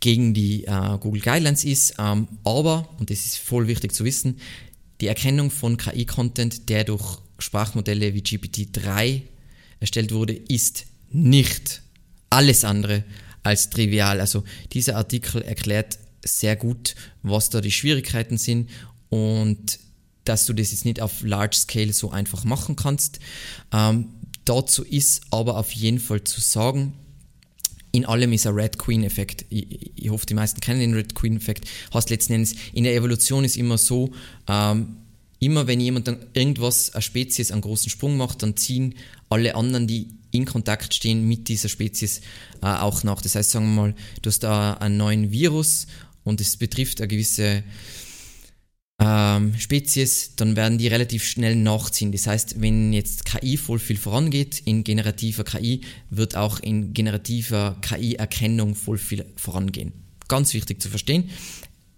gegen 0.01 0.34
die 0.34 0.65
äh, 0.65 0.97
Google 0.99 1.21
Guidelines 1.21 1.63
ist. 1.63 1.95
Ähm, 1.99 2.27
aber, 2.43 2.89
und 2.99 3.10
das 3.10 3.25
ist 3.25 3.38
voll 3.38 3.67
wichtig 3.67 3.93
zu 3.93 4.04
wissen, 4.04 4.39
die 4.99 5.08
Erkennung 5.08 5.51
von 5.51 5.77
KI-Content, 5.77 6.67
der 6.69 6.84
durch 6.84 7.19
Sprachmodelle 7.39 8.13
wie 8.13 8.21
GPT-3 8.21 9.21
erstellt 9.82 10.13
wurde, 10.13 10.34
ist 10.34 10.86
nicht 11.10 11.82
alles 12.30 12.63
andere 12.63 13.04
als 13.44 13.70
trivial. 13.70 14.22
Also 14.22 14.46
dieser 14.72 14.96
Artikel 14.96 15.41
erklärt 15.41 16.00
sehr 16.24 16.56
gut, 16.56 16.96
was 17.24 17.50
da 17.50 17.60
die 17.60 17.72
Schwierigkeiten 17.72 18.38
sind 18.38 18.70
und 19.10 19.80
dass 20.24 20.46
du 20.46 20.54
das 20.54 20.72
jetzt 20.72 20.86
nicht 20.86 21.02
auf 21.02 21.22
Large 21.24 21.58
Scale 21.58 21.91
so 21.94 22.12
einfach 22.12 22.44
machen 22.46 22.76
kannst. 22.76 23.20
Ähm, 23.74 24.10
dazu 24.46 24.84
ist 24.84 25.24
aber 25.32 25.58
auf 25.58 25.72
jeden 25.72 26.00
Fall 26.00 26.24
zu 26.24 26.39
sagen, 26.39 26.94
in 27.91 28.06
allem 28.06 28.32
ist 28.32 28.48
ein 28.48 28.54
Red 28.54 28.78
Queen-Effekt. 28.78 29.46
Ich, 29.50 29.98
ich, 29.98 30.10
hoffe, 30.10 30.26
die 30.26 30.34
meisten 30.34 30.62
kennen 30.62 30.80
den 30.80 30.94
Red 30.94 31.13
Queen-Effekt. 31.13 31.67
Hast 31.91 32.10
letzten 32.10 32.34
Endes, 32.34 32.56
in 32.72 32.86
der 32.86 32.96
Evolution 32.96 33.44
ist 33.44 33.58
immer 33.58 33.78
so, 33.78 34.12
ähm, 34.48 34.96
immer 35.41 35.67
wenn 35.67 35.80
jemand 35.80 36.08
dann 36.08 36.17
irgendwas, 36.34 36.93
eine 36.93 37.01
Spezies, 37.01 37.51
einen 37.51 37.62
großen 37.62 37.89
Sprung 37.89 38.15
macht, 38.15 38.43
dann 38.43 38.56
ziehen 38.56 38.95
alle 39.27 39.56
anderen, 39.56 39.88
die 39.88 40.08
in 40.30 40.45
Kontakt 40.45 40.93
stehen 40.93 41.27
mit 41.27 41.49
dieser 41.49 41.67
Spezies, 41.67 42.21
äh, 42.62 42.67
auch 42.67 43.04
nach. 43.04 43.21
Das 43.21 43.36
heißt, 43.36 43.51
sagen 43.51 43.75
wir 43.75 43.82
mal, 43.82 43.95
du 44.21 44.30
hast 44.30 44.43
da 44.43 44.75
einen 44.75 44.97
neuen 44.97 45.32
Virus 45.32 45.88
und 46.23 46.39
es 46.39 46.58
betrifft 46.58 47.01
eine 47.01 47.08
gewisse 47.08 47.63
ähm, 48.99 49.58
Spezies, 49.58 50.36
dann 50.36 50.56
werden 50.56 50.77
die 50.77 50.88
relativ 50.88 51.23
schnell 51.25 51.56
nachziehen. 51.56 52.12
Das 52.12 52.27
heißt, 52.27 52.62
wenn 52.62 52.93
jetzt 52.93 53.25
KI 53.25 53.58
voll 53.58 53.80
viel 53.80 53.97
vorangeht, 53.97 54.62
in 54.65 54.84
generativer 54.84 55.43
KI, 55.43 55.82
wird 56.12 56.36
auch 56.36 56.60
in 56.60 56.93
generativer 56.93 57.77
KI-Erkennung 57.82 58.75
voll 58.75 58.99
viel 58.99 59.25
vorangehen. 59.38 59.91
Ganz 60.27 60.54
wichtig 60.54 60.82
zu 60.82 60.89
verstehen. 60.89 61.32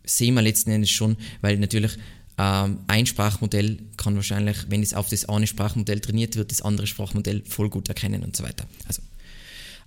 Sehen 0.06 0.36
wir 0.36 0.41
letzten 0.41 0.71
Endes 0.71 0.91
schon, 0.91 1.17
weil 1.41 1.58
natürlich 1.58 1.97
ähm, 2.38 2.80
ein 2.88 3.06
Sprachmodell 3.06 3.78
kann 3.98 4.15
wahrscheinlich, 4.15 4.58
wenn 4.69 4.82
es 4.82 4.93
auf 4.93 5.10
das 5.10 5.26
eine 5.26 5.48
Sprachmodell 5.48 6.00
trainiert 6.00 6.36
wird, 6.36 6.52
das 6.52 6.62
andere 6.62 6.88
Sprachmodell 6.88 7.43
voll 7.46 7.69
gut 7.69 7.89
erkennen 7.89 8.24
und 8.24 8.36
so 8.36 8.43
weiter. 8.43 8.65
Also, 8.88 9.02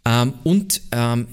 ähm, 0.05 0.35
und 0.45 0.81
ähm, 0.93 1.27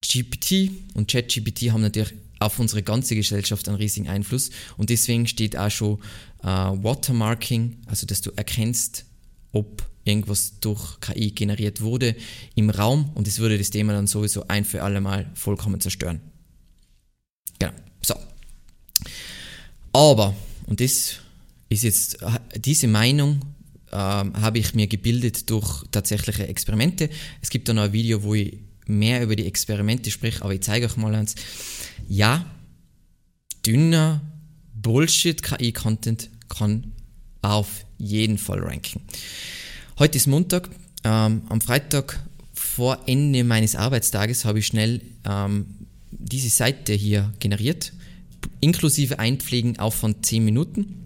GPT 0.00 0.70
und 0.94 1.10
ChatGPT 1.10 1.70
haben 1.70 1.82
natürlich 1.82 2.14
auf 2.38 2.58
unsere 2.58 2.82
ganze 2.82 3.14
Gesellschaft 3.14 3.68
einen 3.68 3.78
riesigen 3.78 4.08
Einfluss. 4.08 4.50
Und 4.76 4.90
deswegen 4.90 5.26
steht 5.26 5.56
auch 5.56 5.70
schon 5.70 5.98
äh, 6.42 6.46
Watermarking, 6.46 7.78
also 7.86 8.06
dass 8.06 8.20
du 8.20 8.30
erkennst, 8.36 9.06
ob 9.52 9.86
irgendwas 10.04 10.60
durch 10.60 11.00
KI 11.00 11.30
generiert 11.30 11.80
wurde 11.80 12.14
im 12.54 12.68
Raum 12.70 13.10
und 13.14 13.26
es 13.26 13.38
würde 13.38 13.56
das 13.56 13.70
Thema 13.70 13.94
dann 13.94 14.06
sowieso 14.06 14.46
ein 14.48 14.64
für 14.64 14.82
alle 14.82 15.00
Mal 15.00 15.30
vollkommen 15.34 15.80
zerstören. 15.80 16.20
Genau. 17.58 17.72
So. 18.02 18.14
Aber, 19.94 20.34
und 20.66 20.80
das 20.80 21.20
ist 21.68 21.84
jetzt, 21.84 22.18
diese 22.56 22.88
Meinung 22.88 23.40
äh, 23.92 23.96
habe 23.96 24.58
ich 24.58 24.74
mir 24.74 24.88
gebildet 24.88 25.48
durch 25.48 25.84
tatsächliche 25.92 26.48
Experimente. 26.48 27.08
Es 27.40 27.48
gibt 27.48 27.68
dann 27.68 27.76
noch 27.76 27.84
ein 27.84 27.92
Video, 27.92 28.24
wo 28.24 28.34
ich 28.34 28.58
mehr 28.86 29.22
über 29.22 29.36
die 29.36 29.46
Experimente 29.46 30.10
spreche, 30.10 30.42
aber 30.42 30.52
ich 30.52 30.62
zeige 30.62 30.86
euch 30.86 30.96
mal 30.96 31.14
eins 31.14 31.36
ja, 32.08 32.44
dünner 33.64 34.20
Bullshit-KI-Content 34.74 36.28
kann 36.48 36.92
auf 37.40 37.86
jeden 37.96 38.36
Fall 38.36 38.58
ranken. 38.58 39.00
Heute 39.98 40.18
ist 40.18 40.26
Montag. 40.26 40.70
Ähm, 41.04 41.42
am 41.48 41.60
Freitag 41.60 42.20
vor 42.52 42.98
Ende 43.06 43.44
meines 43.44 43.76
Arbeitstages 43.76 44.44
habe 44.44 44.58
ich 44.58 44.66
schnell 44.66 45.02
ähm, 45.24 45.66
diese 46.10 46.48
Seite 46.48 46.94
hier 46.94 47.32
generiert, 47.38 47.92
inklusive 48.64 49.18
Einpflegen 49.18 49.78
auch 49.78 49.92
von 49.92 50.22
10 50.22 50.44
Minuten. 50.44 51.00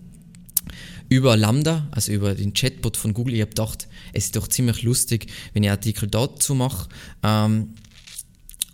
Über 1.10 1.36
Lambda, 1.36 1.88
also 1.90 2.12
über 2.12 2.34
den 2.34 2.52
Chatbot 2.52 2.96
von 2.96 3.14
Google. 3.14 3.34
Ich 3.34 3.40
habe 3.40 3.50
gedacht, 3.50 3.88
es 4.12 4.26
ist 4.26 4.36
doch 4.36 4.46
ziemlich 4.46 4.82
lustig, 4.82 5.26
wenn 5.52 5.64
ich 5.64 5.70
Artikel 5.70 6.08
dazu 6.08 6.54
mache. 6.54 6.88
Ähm, 7.22 7.74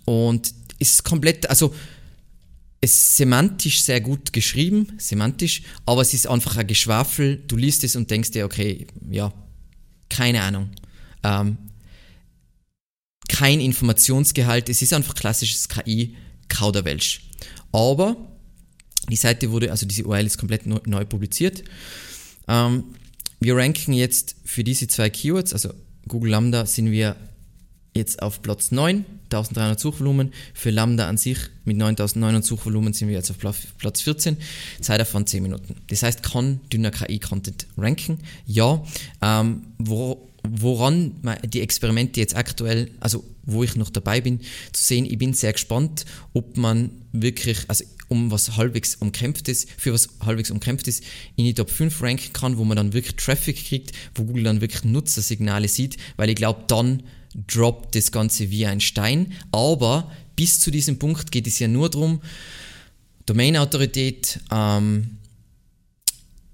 und 0.05 0.53
ist 0.79 1.05
komplett, 1.05 1.49
also 1.49 1.75
ist 2.81 3.16
semantisch 3.16 3.81
sehr 3.81 4.01
gut 4.01 4.33
geschrieben, 4.33 4.88
semantisch, 4.99 5.62
aber 5.87 6.03
es 6.03 6.12
ist 6.12 6.27
einfach 6.27 6.57
ein 6.57 6.66
Geschwafel. 6.66 7.42
Du 7.49 7.57
liest 7.57 7.85
es 7.85 7.97
und 7.97 8.11
denkst 8.11 8.33
dir, 8.33 8.44
okay, 8.44 8.87
ja, 9.11 9.33
keine 10.11 10.42
Ahnung. 10.42 10.70
Ähm, 11.23 11.57
kein 13.29 13.61
Informationsgehalt, 13.61 14.68
es 14.68 14.83
ist 14.83 14.92
einfach 14.92 15.14
klassisches 15.14 15.68
KI-Kauderwelsch. 15.68 17.23
Aber 17.73 18.34
die 19.09 19.17
Seite 19.17 19.51
wurde, 19.51 19.71
also 19.71 19.87
diese 19.87 20.05
URL 20.05 20.27
ist 20.27 20.38
komplett 20.38 20.67
neu, 20.67 20.81
neu 20.87 21.05
publiziert. 21.05 21.64
Ähm, 22.49 22.85
wir 23.40 23.57
ranken 23.57 23.93
jetzt 23.93 24.37
für 24.45 24.64
diese 24.64 24.88
zwei 24.88 25.11
Keywords, 25.11 25.53
also 25.53 25.71
Google 26.09 26.31
Lambda 26.31 26.67
sind 26.67 26.90
wir 26.90 27.17
jetzt 27.95 28.21
auf 28.23 28.43
Platz 28.43 28.73
9, 28.73 29.05
1300 29.25 29.79
Suchvolumen. 29.79 30.33
Für 30.53 30.71
Lambda 30.71 31.09
an 31.09 31.17
sich 31.17 31.38
mit 31.64 31.77
9900 31.77 32.45
Suchvolumen 32.45 32.93
sind 32.93 33.09
wir 33.09 33.14
jetzt 33.14 33.31
auf 33.31 33.38
Platz 33.79 34.01
14. 34.01 34.37
Zeit 34.81 35.01
davon 35.01 35.27
10 35.27 35.43
Minuten. 35.43 35.77
Das 35.88 36.03
heißt, 36.03 36.23
kann 36.23 36.61
dünner 36.73 36.90
KI-Content 36.90 37.67
ranken? 37.79 38.19
Ja. 38.47 38.83
Ähm, 39.23 39.62
wo, 39.79 40.29
woran 40.43 41.12
die 41.45 41.61
Experimente 41.61 42.21
jetzt 42.21 42.37
aktuell, 42.37 42.90
also 43.01 43.25
wo 43.45 43.62
ich 43.62 43.77
noch 43.77 43.90
dabei 43.90 44.21
bin, 44.21 44.40
zu 44.73 44.83
sehen, 44.83 45.05
ich 45.05 45.19
bin 45.19 45.33
sehr 45.33 45.53
gespannt, 45.53 46.05
ob 46.33 46.57
man 46.57 46.90
wirklich, 47.12 47.59
also 47.69 47.85
um 48.14 48.31
was 48.31 48.57
halbwegs 48.57 48.94
umkämpft 48.94 49.48
ist, 49.48 49.68
für 49.77 49.92
was 49.92 50.09
halbwegs 50.24 50.50
umkämpft 50.53 50.87
ist, 50.87 51.03
in 51.35 51.44
die 51.44 51.55
Top 51.55 51.68
5 51.68 52.00
ranken 52.00 52.33
kann, 52.33 52.57
wo 52.57 52.64
man 52.64 52.77
dann 52.77 52.92
wirklich 52.92 53.16
Traffic 53.16 53.57
kriegt, 53.57 53.90
wo 54.14 54.22
Google 54.22 54.44
dann 54.44 54.61
wirklich 54.61 54.85
Nutzersignale 54.85 55.66
sieht, 55.66 55.96
weil 56.16 56.31
ich 56.31 56.37
glaube, 56.37 56.64
dann 56.68 57.03
droppt 57.48 57.96
das 57.96 58.12
Ganze 58.12 58.50
wie 58.50 58.66
ein 58.66 58.81
Stein. 58.81 59.33
Aber 59.50 60.12
bis 60.37 60.61
zu 60.61 60.70
diesem 60.70 60.98
Punkt 60.98 61.33
geht 61.33 61.48
es 61.48 61.59
ja 61.59 61.66
nur 61.66 61.90
darum, 61.90 62.20
Domain-Autorität, 63.27 64.38
ähm, 64.53 65.18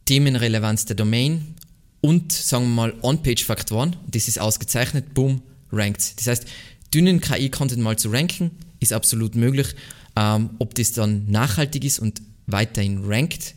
Themenrelevanz 0.07 0.87
der 0.87 0.97
Domain 0.97 1.55
und 2.01 2.33
sagen 2.33 2.65
wir 2.65 2.75
mal 2.75 2.95
On-Page-Faktoren. 3.03 3.97
Das 4.07 4.29
ist 4.29 4.41
ausgezeichnet, 4.41 5.13
boom, 5.13 5.43
rankt. 5.71 6.19
Das 6.19 6.27
heißt, 6.27 6.47
dünnen 6.95 7.21
KI-Content 7.21 7.83
mal 7.83 7.99
zu 7.99 8.11
ranken, 8.11 8.51
ist 8.81 8.95
absolut 8.95 9.35
möglich. 9.35 9.75
Ähm, 10.21 10.51
ob 10.59 10.75
das 10.75 10.93
dann 10.93 11.31
nachhaltig 11.31 11.83
ist 11.83 11.99
und 11.99 12.21
weiterhin 12.47 13.05
rankt, 13.07 13.55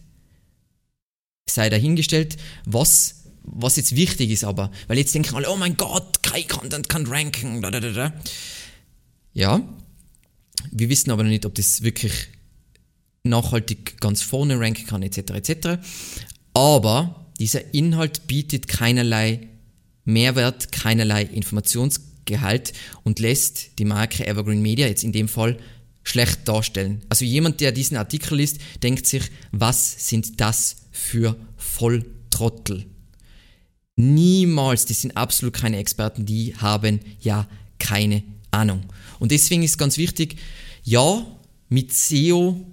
sei 1.49 1.69
dahingestellt. 1.69 2.37
Was 2.65 3.23
was 3.43 3.75
jetzt 3.75 3.93
wichtig 3.97 4.29
ist 4.29 4.45
aber, 4.45 4.71
weil 4.87 4.97
jetzt 4.97 5.13
denken 5.13 5.35
alle, 5.35 5.49
oh 5.49 5.57
mein 5.57 5.75
Gott, 5.75 6.23
KI-Content 6.23 6.87
kann 6.87 7.05
ranken. 7.07 7.61
Da, 7.61 7.71
da, 7.71 7.81
da, 7.81 8.13
ja, 9.33 9.61
wir 10.71 10.89
wissen 10.89 11.11
aber 11.11 11.23
noch 11.23 11.29
nicht, 11.29 11.45
ob 11.45 11.53
das 11.55 11.81
wirklich 11.81 12.13
nachhaltig 13.23 13.99
ganz 13.99 14.21
vorne 14.21 14.57
ranken 14.57 14.87
kann, 14.87 15.03
etc. 15.03 15.17
etc. 15.31 15.67
Aber 16.53 17.27
dieser 17.37 17.73
Inhalt 17.73 18.27
bietet 18.27 18.69
keinerlei 18.69 19.49
Mehrwert, 20.05 20.71
keinerlei 20.71 21.23
Informationsgehalt 21.23 22.71
und 23.03 23.19
lässt 23.19 23.77
die 23.77 23.85
Marke 23.85 24.25
Evergreen 24.25 24.61
Media 24.61 24.87
jetzt 24.87 25.03
in 25.03 25.11
dem 25.11 25.27
Fall 25.27 25.57
schlecht 26.03 26.47
darstellen. 26.47 27.01
Also 27.09 27.25
jemand, 27.25 27.61
der 27.61 27.71
diesen 27.71 27.97
Artikel 27.97 28.37
liest, 28.37 28.59
denkt 28.81 29.07
sich, 29.07 29.23
was 29.51 30.09
sind 30.09 30.39
das 30.41 30.75
für 30.91 31.35
Volltrottel? 31.57 32.85
Niemals, 33.95 34.85
die 34.85 34.93
sind 34.93 35.15
absolut 35.15 35.53
keine 35.53 35.77
Experten, 35.77 36.25
die 36.25 36.55
haben 36.55 36.99
ja 37.19 37.47
keine 37.79 38.23
Ahnung. 38.51 38.83
Und 39.19 39.31
deswegen 39.31 39.63
ist 39.63 39.77
ganz 39.77 39.97
wichtig, 39.97 40.37
ja, 40.83 41.25
mit 41.69 41.93
SEO 41.93 42.65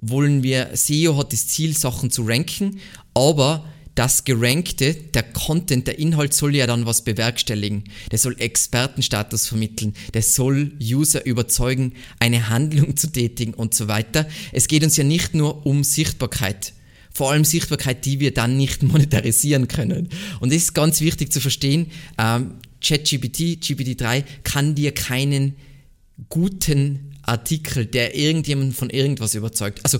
wollen 0.00 0.42
wir, 0.42 0.70
SEO 0.74 1.16
hat 1.16 1.32
das 1.32 1.48
Ziel, 1.48 1.76
Sachen 1.76 2.10
zu 2.10 2.22
ranken, 2.22 2.80
aber 3.14 3.64
das 3.98 4.24
Gerankte, 4.24 4.94
der 4.94 5.24
Content, 5.24 5.88
der 5.88 5.98
Inhalt 5.98 6.32
soll 6.32 6.54
ja 6.54 6.68
dann 6.68 6.86
was 6.86 7.02
bewerkstelligen. 7.02 7.82
Der 8.12 8.18
soll 8.18 8.36
Expertenstatus 8.38 9.48
vermitteln. 9.48 9.94
Der 10.14 10.22
soll 10.22 10.70
User 10.80 11.26
überzeugen, 11.26 11.94
eine 12.20 12.48
Handlung 12.48 12.96
zu 12.96 13.10
tätigen 13.10 13.54
und 13.54 13.74
so 13.74 13.88
weiter. 13.88 14.28
Es 14.52 14.68
geht 14.68 14.84
uns 14.84 14.96
ja 14.96 15.02
nicht 15.02 15.34
nur 15.34 15.66
um 15.66 15.82
Sichtbarkeit 15.82 16.74
vor 17.10 17.32
allem 17.32 17.44
Sichtbarkeit, 17.44 18.04
die 18.04 18.20
wir 18.20 18.32
dann 18.32 18.56
nicht 18.56 18.82
monetarisieren 18.84 19.66
können. 19.66 20.08
Und 20.38 20.52
das 20.52 20.62
ist 20.62 20.74
ganz 20.74 21.00
wichtig 21.00 21.32
zu 21.32 21.40
verstehen. 21.40 21.90
Ähm, 22.16 22.52
ChatGPT, 22.80 23.58
GPT-3 23.60 24.22
kann 24.44 24.76
dir 24.76 24.92
keinen 24.92 25.56
guten 26.28 27.16
Artikel, 27.22 27.86
der 27.86 28.14
irgendjemanden 28.14 28.72
von 28.72 28.90
irgendwas 28.90 29.34
überzeugt. 29.34 29.80
Also 29.82 29.98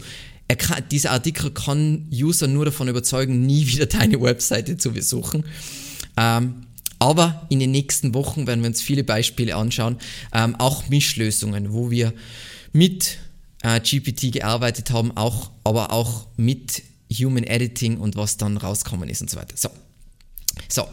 kann, 0.57 0.83
dieser 0.91 1.13
Artikel 1.13 1.51
kann 1.51 2.09
User 2.13 2.47
nur 2.47 2.65
davon 2.65 2.89
überzeugen, 2.89 3.45
nie 3.47 3.67
wieder 3.67 3.87
deine 3.87 4.21
Webseite 4.21 4.77
zu 4.77 4.93
besuchen. 4.93 5.45
Ähm, 6.17 6.67
aber 6.99 7.47
in 7.49 7.61
den 7.61 7.71
nächsten 7.71 8.15
Wochen 8.15 8.47
werden 8.47 8.63
wir 8.63 8.69
uns 8.69 8.83
viele 8.83 9.05
Beispiele 9.05 9.55
anschauen, 9.55 9.99
ähm, 10.33 10.57
auch 10.57 10.89
Mischlösungen, 10.89 11.73
wo 11.73 11.91
wir 11.91 12.13
mit 12.73 13.19
äh, 13.63 13.81
GPT 13.81 14.33
gearbeitet 14.33 14.91
haben, 14.91 15.17
auch, 15.17 15.51
aber 15.65 15.93
auch 15.93 16.27
mit 16.37 16.83
Human 17.13 17.45
Editing 17.45 17.99
und 17.99 18.17
was 18.17 18.37
dann 18.37 18.57
rauskommen 18.57 19.09
ist 19.09 19.23
und 19.23 19.31
so 19.31 19.37
weiter. 19.37 19.57
So, 19.57 19.71
so. 20.69 20.87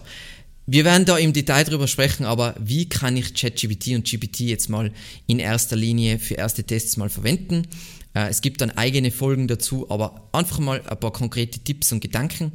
Wir 0.67 0.83
werden 0.83 1.05
da 1.05 1.17
im 1.17 1.31
Detail 1.31 1.63
drüber 1.63 1.87
sprechen, 1.87 2.25
aber 2.25 2.55
wie 2.59 2.89
kann 2.89 3.15
ich 3.17 3.35
ChatGPT 3.35 3.89
und 3.89 4.09
GPT 4.09 4.39
jetzt 4.41 4.67
mal 4.67 4.91
in 5.27 5.37
erster 5.37 5.75
Linie 5.75 6.17
für 6.17 6.33
erste 6.33 6.63
Tests 6.63 6.97
mal 6.97 7.09
verwenden? 7.09 7.67
Äh, 8.15 8.29
es 8.29 8.41
gibt 8.41 8.61
dann 8.61 8.71
eigene 8.71 9.11
Folgen 9.11 9.47
dazu, 9.47 9.91
aber 9.91 10.27
einfach 10.31 10.59
mal 10.59 10.81
ein 10.81 10.99
paar 10.99 11.13
konkrete 11.13 11.59
Tipps 11.59 11.91
und 11.91 11.99
Gedanken. 11.99 12.53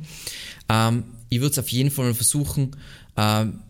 Ähm, 0.68 1.04
ich 1.28 1.40
würde 1.40 1.52
es 1.52 1.58
auf 1.58 1.68
jeden 1.68 1.90
Fall 1.90 2.12
versuchen, 2.14 2.76
ähm, 3.16 3.60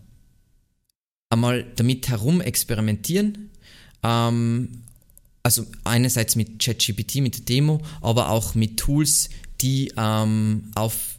einmal 1.29 1.65
damit 1.75 2.07
herum 2.07 2.41
experimentieren. 2.41 3.51
Ähm, 4.01 4.83
also 5.43 5.65
einerseits 5.83 6.35
mit 6.35 6.59
ChatGPT, 6.63 7.15
mit 7.15 7.35
der 7.35 7.45
Demo, 7.45 7.81
aber 8.01 8.29
auch 8.29 8.55
mit 8.55 8.77
Tools, 8.77 9.29
die 9.59 9.91
auf 9.95 11.17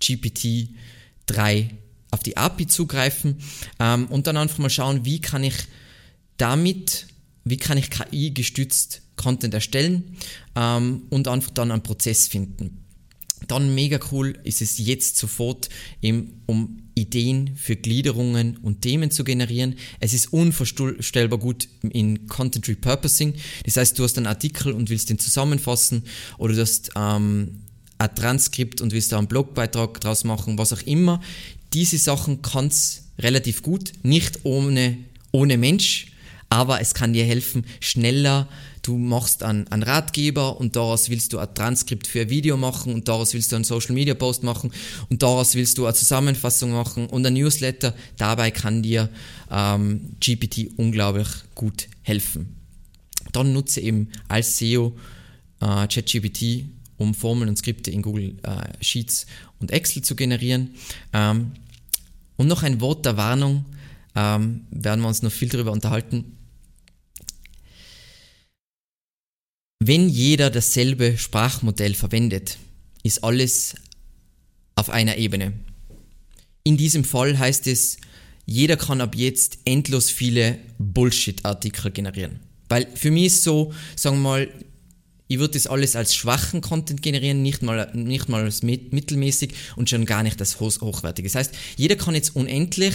GPT-3 0.00 1.70
auf 2.10 2.22
die 2.22 2.36
API 2.36 2.66
zugreifen 2.66 3.38
ähm, 3.80 4.06
und 4.06 4.26
dann 4.26 4.36
einfach 4.36 4.58
mal 4.58 4.70
schauen, 4.70 5.04
wie 5.04 5.20
kann 5.20 5.42
ich 5.42 5.54
damit, 6.36 7.06
wie 7.44 7.56
kann 7.56 7.78
ich 7.78 7.90
KI 7.90 8.32
gestützt 8.32 9.01
Content 9.16 9.54
erstellen 9.54 10.16
ähm, 10.56 11.02
und 11.10 11.28
einfach 11.28 11.50
dann 11.50 11.70
einen 11.70 11.82
Prozess 11.82 12.28
finden. 12.28 12.82
Dann 13.48 13.74
mega 13.74 13.98
cool 14.10 14.38
ist 14.44 14.62
es 14.62 14.78
jetzt 14.78 15.16
sofort, 15.16 15.68
eben, 16.00 16.42
um 16.46 16.82
Ideen 16.94 17.56
für 17.56 17.76
Gliederungen 17.76 18.56
und 18.58 18.82
Themen 18.82 19.10
zu 19.10 19.24
generieren. 19.24 19.76
Es 20.00 20.12
ist 20.12 20.32
unvorstellbar 20.32 21.38
gut 21.38 21.68
in 21.82 22.26
Content 22.26 22.68
Repurposing. 22.68 23.34
Das 23.64 23.76
heißt, 23.76 23.98
du 23.98 24.04
hast 24.04 24.16
einen 24.16 24.26
Artikel 24.26 24.72
und 24.72 24.90
willst 24.90 25.10
den 25.10 25.18
zusammenfassen 25.18 26.04
oder 26.38 26.54
du 26.54 26.60
hast 26.60 26.90
ähm, 26.96 27.62
ein 27.98 28.14
Transkript 28.14 28.80
und 28.80 28.92
willst 28.92 29.12
da 29.12 29.18
einen 29.18 29.28
Blogbeitrag 29.28 30.00
draus 30.00 30.24
machen, 30.24 30.58
was 30.58 30.72
auch 30.72 30.82
immer. 30.82 31.20
Diese 31.72 31.98
Sachen 31.98 32.42
kann 32.42 32.66
es 32.66 33.04
relativ 33.18 33.62
gut, 33.62 33.92
nicht 34.02 34.40
ohne, 34.44 34.98
ohne 35.30 35.56
Mensch, 35.56 36.08
aber 36.50 36.80
es 36.82 36.92
kann 36.92 37.14
dir 37.14 37.24
helfen, 37.24 37.64
schneller 37.80 38.48
du 38.82 38.98
machst 38.98 39.42
einen, 39.42 39.66
einen 39.68 39.84
Ratgeber 39.84 40.58
und 40.60 40.76
daraus 40.76 41.08
willst 41.08 41.32
du 41.32 41.38
ein 41.38 41.54
Transkript 41.54 42.06
für 42.06 42.22
ein 42.22 42.30
Video 42.30 42.56
machen 42.56 42.92
und 42.92 43.08
daraus 43.08 43.32
willst 43.32 43.52
du 43.52 43.56
einen 43.56 43.64
Social 43.64 43.94
Media 43.94 44.14
Post 44.14 44.42
machen 44.42 44.72
und 45.08 45.22
daraus 45.22 45.54
willst 45.54 45.78
du 45.78 45.86
eine 45.86 45.94
Zusammenfassung 45.94 46.72
machen 46.72 47.06
und 47.06 47.24
ein 47.24 47.34
Newsletter. 47.34 47.94
Dabei 48.16 48.50
kann 48.50 48.82
dir 48.82 49.08
ähm, 49.50 50.16
GPT 50.20 50.70
unglaublich 50.76 51.28
gut 51.54 51.88
helfen. 52.02 52.56
Dann 53.32 53.52
nutze 53.52 53.80
eben 53.80 54.08
als 54.28 54.58
SEO 54.58 54.96
äh, 55.60 55.86
ChatGPT, 55.86 56.64
um 56.98 57.14
Formeln 57.14 57.48
und 57.48 57.56
Skripte 57.56 57.90
in 57.90 58.02
Google 58.02 58.36
äh, 58.42 58.84
Sheets 58.84 59.26
und 59.60 59.70
Excel 59.70 60.02
zu 60.02 60.16
generieren. 60.16 60.74
Ähm, 61.12 61.52
und 62.36 62.48
noch 62.48 62.64
ein 62.64 62.80
Wort 62.80 63.06
der 63.06 63.16
Warnung, 63.16 63.64
ähm, 64.14 64.66
werden 64.70 65.00
wir 65.00 65.08
uns 65.08 65.22
noch 65.22 65.32
viel 65.32 65.48
darüber 65.48 65.72
unterhalten. 65.72 66.36
Wenn 69.84 70.08
jeder 70.08 70.48
dasselbe 70.48 71.18
Sprachmodell 71.18 71.94
verwendet, 71.94 72.56
ist 73.02 73.24
alles 73.24 73.74
auf 74.76 74.90
einer 74.90 75.16
Ebene. 75.16 75.54
In 76.62 76.76
diesem 76.76 77.02
Fall 77.02 77.36
heißt 77.36 77.66
es, 77.66 77.96
jeder 78.46 78.76
kann 78.76 79.00
ab 79.00 79.16
jetzt 79.16 79.58
endlos 79.64 80.08
viele 80.08 80.58
Bullshit-Artikel 80.78 81.90
generieren. 81.90 82.38
Weil 82.68 82.86
für 82.94 83.10
mich 83.10 83.26
ist 83.26 83.42
so, 83.42 83.74
sagen 83.96 84.18
wir 84.18 84.22
mal, 84.22 84.48
ich 85.26 85.40
würde 85.40 85.54
das 85.54 85.66
alles 85.66 85.96
als 85.96 86.14
schwachen 86.14 86.60
Content 86.60 87.02
generieren, 87.02 87.42
nicht 87.42 87.62
mal, 87.62 87.90
nicht 87.92 88.28
mal 88.28 88.44
als 88.44 88.62
mittelmäßig 88.62 89.52
und 89.74 89.90
schon 89.90 90.06
gar 90.06 90.22
nicht 90.22 90.38
als 90.38 90.60
hochwertig. 90.60 91.24
Das 91.24 91.34
heißt, 91.34 91.54
jeder 91.76 91.96
kann 91.96 92.14
jetzt 92.14 92.36
unendlich, 92.36 92.94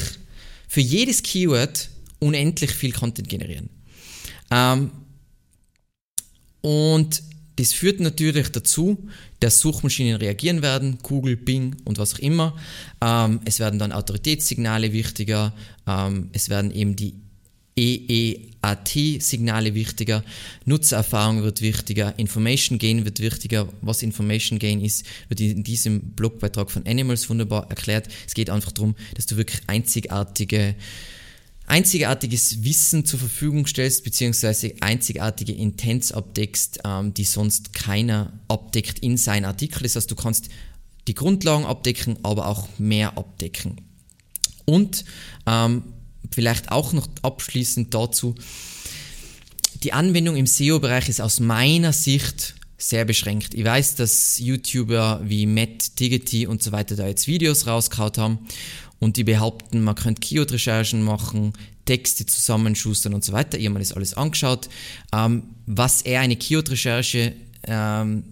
für 0.70 0.80
jedes 0.80 1.22
Keyword 1.22 1.90
unendlich 2.20 2.72
viel 2.72 2.94
Content 2.94 3.28
generieren. 3.28 3.70
Ähm, 4.52 4.92
und 6.62 7.24
das 7.58 7.74
führt 7.74 8.00
natürlich 8.00 8.50
dazu, 8.50 9.10
dass 9.40 9.60
Suchmaschinen 9.60 10.16
reagieren 10.18 10.62
werden, 10.62 11.00
Google, 11.02 11.36
Bing 11.36 11.76
und 11.86 11.98
was 11.98 12.14
auch 12.14 12.20
immer. 12.20 12.56
Ähm, 13.02 13.40
es 13.46 13.60
werden 13.60 13.80
dann 13.80 13.92
Autoritätssignale 13.92 14.94
wichtiger, 14.94 15.54
ähm, 15.88 16.30
es 16.34 16.50
werden 16.50 16.72
eben 16.72 16.96
die 16.96 17.16
EEAT-Signale 17.76 19.74
wichtiger, 19.76 20.24
Nutzererfahrung 20.66 21.44
wird 21.44 21.62
wichtiger, 21.62 22.18
Information 22.18 22.80
Gain 22.80 23.06
wird 23.06 23.20
wichtiger. 23.20 23.68
Was 23.82 24.02
Information 24.04 24.60
Gain 24.60 24.82
ist, 24.82 25.06
wird 25.28 25.42
in 25.42 25.64
diesem 25.64 26.02
Blogbeitrag 26.12 26.72
von 26.72 26.86
Animals 26.88 27.30
wunderbar 27.30 27.70
erklärt. 27.70 28.08
Es 28.26 28.34
geht 28.34 28.50
einfach 28.50 28.72
darum, 28.72 28.96
dass 29.16 29.28
du 29.28 29.38
wirklich 29.38 29.62
einzigartige 29.68 30.76
einzigartiges 31.68 32.64
Wissen 32.64 33.06
zur 33.06 33.20
Verfügung 33.20 33.68
stellst, 33.68 34.04
beziehungsweise 34.04 34.74
einzigartige 34.80 35.54
Intents 35.54 36.12
abdeckst, 36.12 36.80
ähm, 36.86 37.14
die 37.14 37.26
sonst 37.26 37.74
keiner 37.74 38.34
abdeckt 38.48 39.00
in 39.00 39.18
seinen 39.18 39.46
Artikel. 39.46 39.84
Das 39.84 39.96
heißt, 39.96 40.10
du 40.10 40.16
kannst 40.16 40.50
die 41.08 41.14
Grundlagen 41.14 41.66
abdecken, 41.66 42.18
aber 42.24 42.48
auch 42.48 42.68
mehr 42.80 43.18
abdecken. 43.18 43.82
Und 44.66 45.06
ähm, 45.46 45.84
vielleicht 46.32 46.72
auch 46.72 46.94
noch 46.94 47.08
abschließend 47.22 47.94
dazu, 47.94 48.36
die 49.84 49.94
Anwendung 49.94 50.36
im 50.38 50.48
SEO-Bereich 50.48 51.08
ist 51.10 51.22
aus 51.22 51.40
meiner 51.40 51.94
Sicht 51.94 52.56
sehr 52.78 53.06
beschränkt. 53.06 53.54
Ich 53.54 53.64
weiß, 53.64 53.96
dass 53.96 54.38
YouTuber 54.40 55.22
wie 55.24 55.46
Matt 55.46 56.00
Diggity 56.00 56.48
und 56.48 56.64
so 56.64 56.72
weiter 56.72 56.96
da 56.96 57.08
jetzt 57.08 57.28
Videos 57.28 57.68
rausgehauen 57.68 58.18
haben 58.18 58.40
und 59.00 59.18
die 59.18 59.24
behaupten, 59.24 59.84
man 59.84 59.96
könnte 59.96 60.22
Keyword-Recherchen 60.22 61.04
machen, 61.04 61.54
Texte 61.86 62.26
zusammenschustern 62.26 63.14
und 63.14 63.24
so 63.24 63.34
weiter. 63.34 63.58
Ich 63.58 63.66
habe 63.66 63.74
mir 63.74 63.80
das 63.80 63.94
alles 63.94 64.16
angeschaut. 64.16 64.70
Ähm, 65.14 65.44
was 65.66 66.02
er 66.02 66.22
eine 66.22 66.36
Keyword-Recherche 66.36 67.34
ähm, 67.64 68.24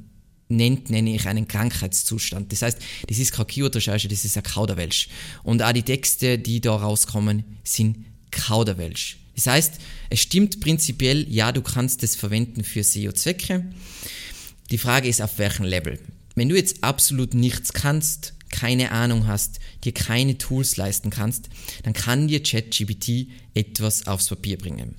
nennt, 0.49 0.89
nenne 0.89 1.15
ich 1.15 1.27
einen 1.27 1.47
Krankheitszustand. 1.47 2.51
Das 2.51 2.61
heißt, 2.61 2.79
das 3.07 3.17
ist 3.17 3.31
keine 3.31 3.45
Keyword-Recherche, 3.45 4.07
das 4.07 4.25
ist 4.25 4.37
ein 4.37 4.43
Kauderwelsch. 4.43 5.09
Und 5.43 5.61
auch 5.61 5.71
die 5.71 5.83
Texte, 5.83 6.37
die 6.37 6.61
da 6.61 6.75
rauskommen, 6.75 7.43
sind 7.63 8.05
Kauderwelsch. 8.31 9.17
Das 9.35 9.47
heißt, 9.47 9.73
es 10.09 10.19
stimmt 10.21 10.59
prinzipiell, 10.59 11.27
ja, 11.29 11.51
du 11.51 11.61
kannst 11.61 12.03
das 12.03 12.15
verwenden 12.15 12.63
für 12.63 12.83
SEO-Zwecke. 12.83 13.65
Die 14.71 14.77
Frage 14.77 15.09
ist, 15.09 15.21
auf 15.21 15.37
welchem 15.37 15.65
Level. 15.65 15.99
Wenn 16.35 16.49
du 16.49 16.55
jetzt 16.55 16.83
absolut 16.83 17.33
nichts 17.33 17.73
kannst, 17.73 18.33
keine 18.55 18.91
Ahnung 18.91 19.27
hast, 19.27 19.59
dir 19.83 19.93
keine 19.93 20.37
Tools 20.37 20.77
leisten 20.77 21.09
kannst, 21.09 21.49
dann 21.83 21.93
kann 21.93 22.29
dir 22.29 22.41
ChatGPT 22.41 23.27
etwas 23.53 24.07
aufs 24.07 24.29
Papier 24.29 24.57
bringen. 24.57 24.95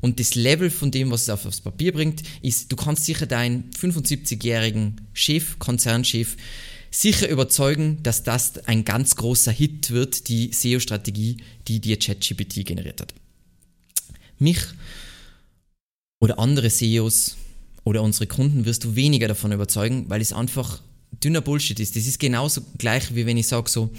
Und 0.00 0.20
das 0.20 0.36
Level 0.36 0.70
von 0.70 0.92
dem, 0.92 1.10
was 1.10 1.22
es 1.22 1.30
aufs 1.30 1.60
Papier 1.60 1.92
bringt, 1.92 2.22
ist, 2.40 2.70
du 2.70 2.76
kannst 2.76 3.04
sicher 3.04 3.26
deinen 3.26 3.70
75-jährigen 3.72 5.00
Chef, 5.12 5.58
Konzernchef, 5.58 6.36
sicher 6.92 7.28
überzeugen, 7.28 8.02
dass 8.04 8.22
das 8.22 8.58
ein 8.66 8.84
ganz 8.84 9.16
großer 9.16 9.52
Hit 9.52 9.90
wird, 9.90 10.28
die 10.28 10.52
SEO-Strategie, 10.52 11.38
die 11.66 11.80
dir 11.80 11.98
ChatGPT 11.98 12.64
generiert 12.64 13.00
hat. 13.00 13.14
Mich 14.38 14.60
oder 16.20 16.38
andere 16.38 16.70
SEOs 16.70 17.36
oder 17.82 18.02
unsere 18.02 18.28
Kunden 18.28 18.64
wirst 18.66 18.84
du 18.84 18.94
weniger 18.94 19.26
davon 19.26 19.52
überzeugen, 19.52 20.08
weil 20.08 20.20
es 20.20 20.32
einfach 20.32 20.80
dünner 21.22 21.40
Bullshit 21.40 21.78
ist. 21.80 21.96
Das 21.96 22.06
ist 22.06 22.18
genauso 22.18 22.62
gleich, 22.78 23.14
wie 23.14 23.26
wenn 23.26 23.36
ich 23.36 23.46
sage 23.46 23.70
so, 23.70 23.90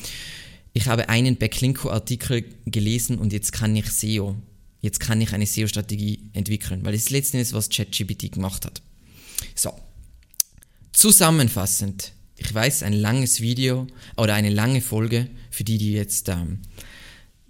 ich 0.74 0.88
habe 0.88 1.10
einen 1.10 1.38
Backlinko-Artikel 1.38 2.46
gelesen 2.66 3.18
und 3.18 3.34
jetzt 3.34 3.52
kann 3.52 3.76
ich 3.76 3.92
SEO, 3.92 4.36
jetzt 4.82 5.00
kann 5.00 5.20
ich 5.20 5.34
eine 5.34 5.46
SEO-Strategie 5.46 6.30
entwickeln, 6.34 6.86
weil 6.86 6.94
das 6.94 7.04
ist 7.04 7.10
letzten 7.10 7.38
Endes, 7.38 7.54
was 7.54 7.70
ChatGPT 7.70 8.32
gemacht 8.32 8.66
hat. 8.66 8.82
So, 9.56 9.74
zusammenfassend, 10.94 12.14
ich 12.38 12.54
weiß, 12.54 12.84
ein 12.84 12.94
langes 12.94 13.42
Video 13.42 13.88
oder 14.18 14.34
eine 14.34 14.50
lange 14.50 14.82
Folge 14.82 15.30
für 15.50 15.64
die, 15.64 15.78
die 15.78 15.92
jetzt 15.92 16.30
ähm, 16.30 16.60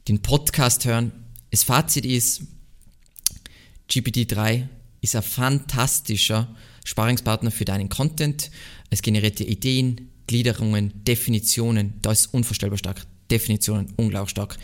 den 0.08 0.22
Podcast 0.22 0.86
hören. 0.86 1.12
Das 1.52 1.64
Fazit 1.64 2.06
ist, 2.06 2.42
GPT-3 3.90 4.68
ist 5.02 5.16
ein 5.16 5.24
fantastischer 5.24 6.56
Sparingspartner 6.84 7.52
für 7.52 7.66
deinen 7.66 7.90
Content. 7.90 8.52
Es 8.90 9.02
generiert 9.02 9.40
dir 9.40 9.48
Ideen, 9.48 10.10
Gliederungen, 10.28 10.94
Definitionen. 11.06 11.94
Da 12.02 12.12
ist 12.12 12.34
unvorstellbar 12.34 12.78
stark. 12.78 13.06
Definitionen, 13.32 13.94
unglaublich 13.96 14.32
stark. 14.32 14.58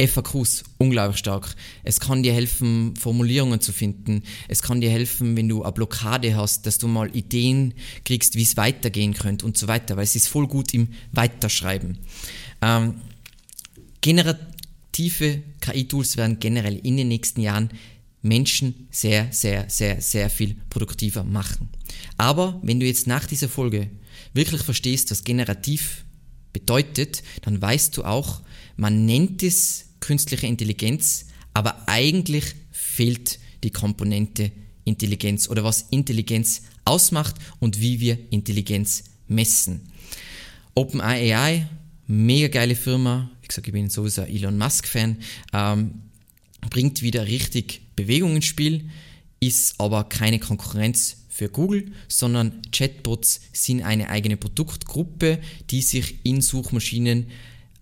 FAQs, 0.00 0.64
unglaublich 0.78 1.18
stark. 1.18 1.54
Es 1.82 1.98
kann 1.98 2.22
dir 2.22 2.32
helfen, 2.32 2.94
Formulierungen 2.96 3.60
zu 3.60 3.72
finden. 3.72 4.22
Es 4.48 4.62
kann 4.62 4.80
dir 4.80 4.90
helfen, 4.90 5.36
wenn 5.36 5.48
du 5.48 5.62
eine 5.62 5.72
Blockade 5.72 6.36
hast, 6.36 6.66
dass 6.66 6.78
du 6.78 6.86
mal 6.86 7.14
Ideen 7.14 7.74
kriegst, 8.04 8.36
wie 8.36 8.42
es 8.42 8.56
weitergehen 8.56 9.14
könnte 9.14 9.44
und 9.44 9.58
so 9.58 9.66
weiter, 9.66 9.96
weil 9.96 10.04
es 10.04 10.14
ist 10.14 10.28
voll 10.28 10.46
gut 10.46 10.72
im 10.72 10.88
Weiterschreiben. 11.10 11.98
Ähm, 12.62 12.94
generative 14.00 15.42
KI-Tools 15.60 16.16
werden 16.16 16.38
generell 16.38 16.76
in 16.76 16.96
den 16.96 17.08
nächsten 17.08 17.40
Jahren 17.40 17.70
Menschen 18.22 18.86
sehr, 18.90 19.28
sehr, 19.32 19.68
sehr, 19.68 20.00
sehr 20.00 20.30
viel 20.30 20.56
produktiver 20.70 21.24
machen. 21.24 21.68
Aber 22.16 22.60
wenn 22.62 22.80
du 22.80 22.86
jetzt 22.86 23.06
nach 23.06 23.26
dieser 23.26 23.48
Folge 23.48 23.90
wirklich 24.32 24.62
verstehst, 24.62 25.10
was 25.10 25.24
generativ 25.24 26.04
bedeutet, 26.52 27.22
dann 27.42 27.60
weißt 27.60 27.96
du 27.96 28.04
auch, 28.04 28.42
man 28.76 29.04
nennt 29.04 29.42
es 29.42 29.86
künstliche 30.00 30.46
Intelligenz, 30.46 31.26
aber 31.54 31.88
eigentlich 31.88 32.54
fehlt 32.70 33.38
die 33.64 33.70
Komponente 33.70 34.52
Intelligenz 34.84 35.48
oder 35.48 35.64
was 35.64 35.82
Intelligenz 35.90 36.62
ausmacht 36.84 37.36
und 37.60 37.80
wie 37.80 38.00
wir 38.00 38.18
Intelligenz 38.30 39.04
messen. 39.28 39.80
OpenAI, 40.74 41.68
mega 42.06 42.48
geile 42.48 42.74
Firma, 42.74 43.30
wie 43.40 43.48
gesagt, 43.48 43.66
ich 43.66 43.72
bin 43.72 43.90
sowieso 43.90 44.22
ein 44.22 44.28
Elon 44.28 44.58
Musk-Fan, 44.58 45.18
ähm, 45.52 46.02
bringt 46.70 47.02
wieder 47.02 47.26
richtig 47.26 47.81
Bewegung 48.04 48.36
ins 48.36 48.46
Spiel, 48.46 48.90
ist 49.40 49.80
aber 49.80 50.04
keine 50.04 50.38
Konkurrenz 50.38 51.16
für 51.28 51.48
Google, 51.48 51.92
sondern 52.08 52.62
Chatbots 52.70 53.40
sind 53.52 53.82
eine 53.82 54.08
eigene 54.10 54.36
Produktgruppe, 54.36 55.40
die 55.70 55.82
sich 55.82 56.24
in 56.24 56.40
Suchmaschinen 56.40 57.26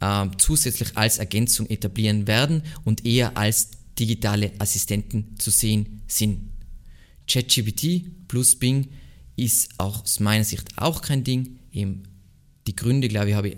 äh, 0.00 0.26
zusätzlich 0.38 0.96
als 0.96 1.18
Ergänzung 1.18 1.68
etablieren 1.68 2.26
werden 2.26 2.62
und 2.84 3.04
eher 3.04 3.36
als 3.36 3.70
digitale 3.98 4.52
Assistenten 4.58 5.36
zu 5.38 5.50
sehen 5.50 6.02
sind. 6.06 6.50
ChatGPT 7.28 8.28
plus 8.28 8.56
Bing 8.56 8.88
ist 9.36 9.70
auch 9.78 10.02
aus 10.02 10.20
meiner 10.20 10.44
Sicht 10.44 10.66
auch 10.76 11.02
kein 11.02 11.24
Ding. 11.24 11.58
Eben 11.72 12.04
die 12.66 12.76
Gründe, 12.76 13.08
glaube 13.08 13.30
ich, 13.30 13.34
habe 13.34 13.50
ich 13.50 13.56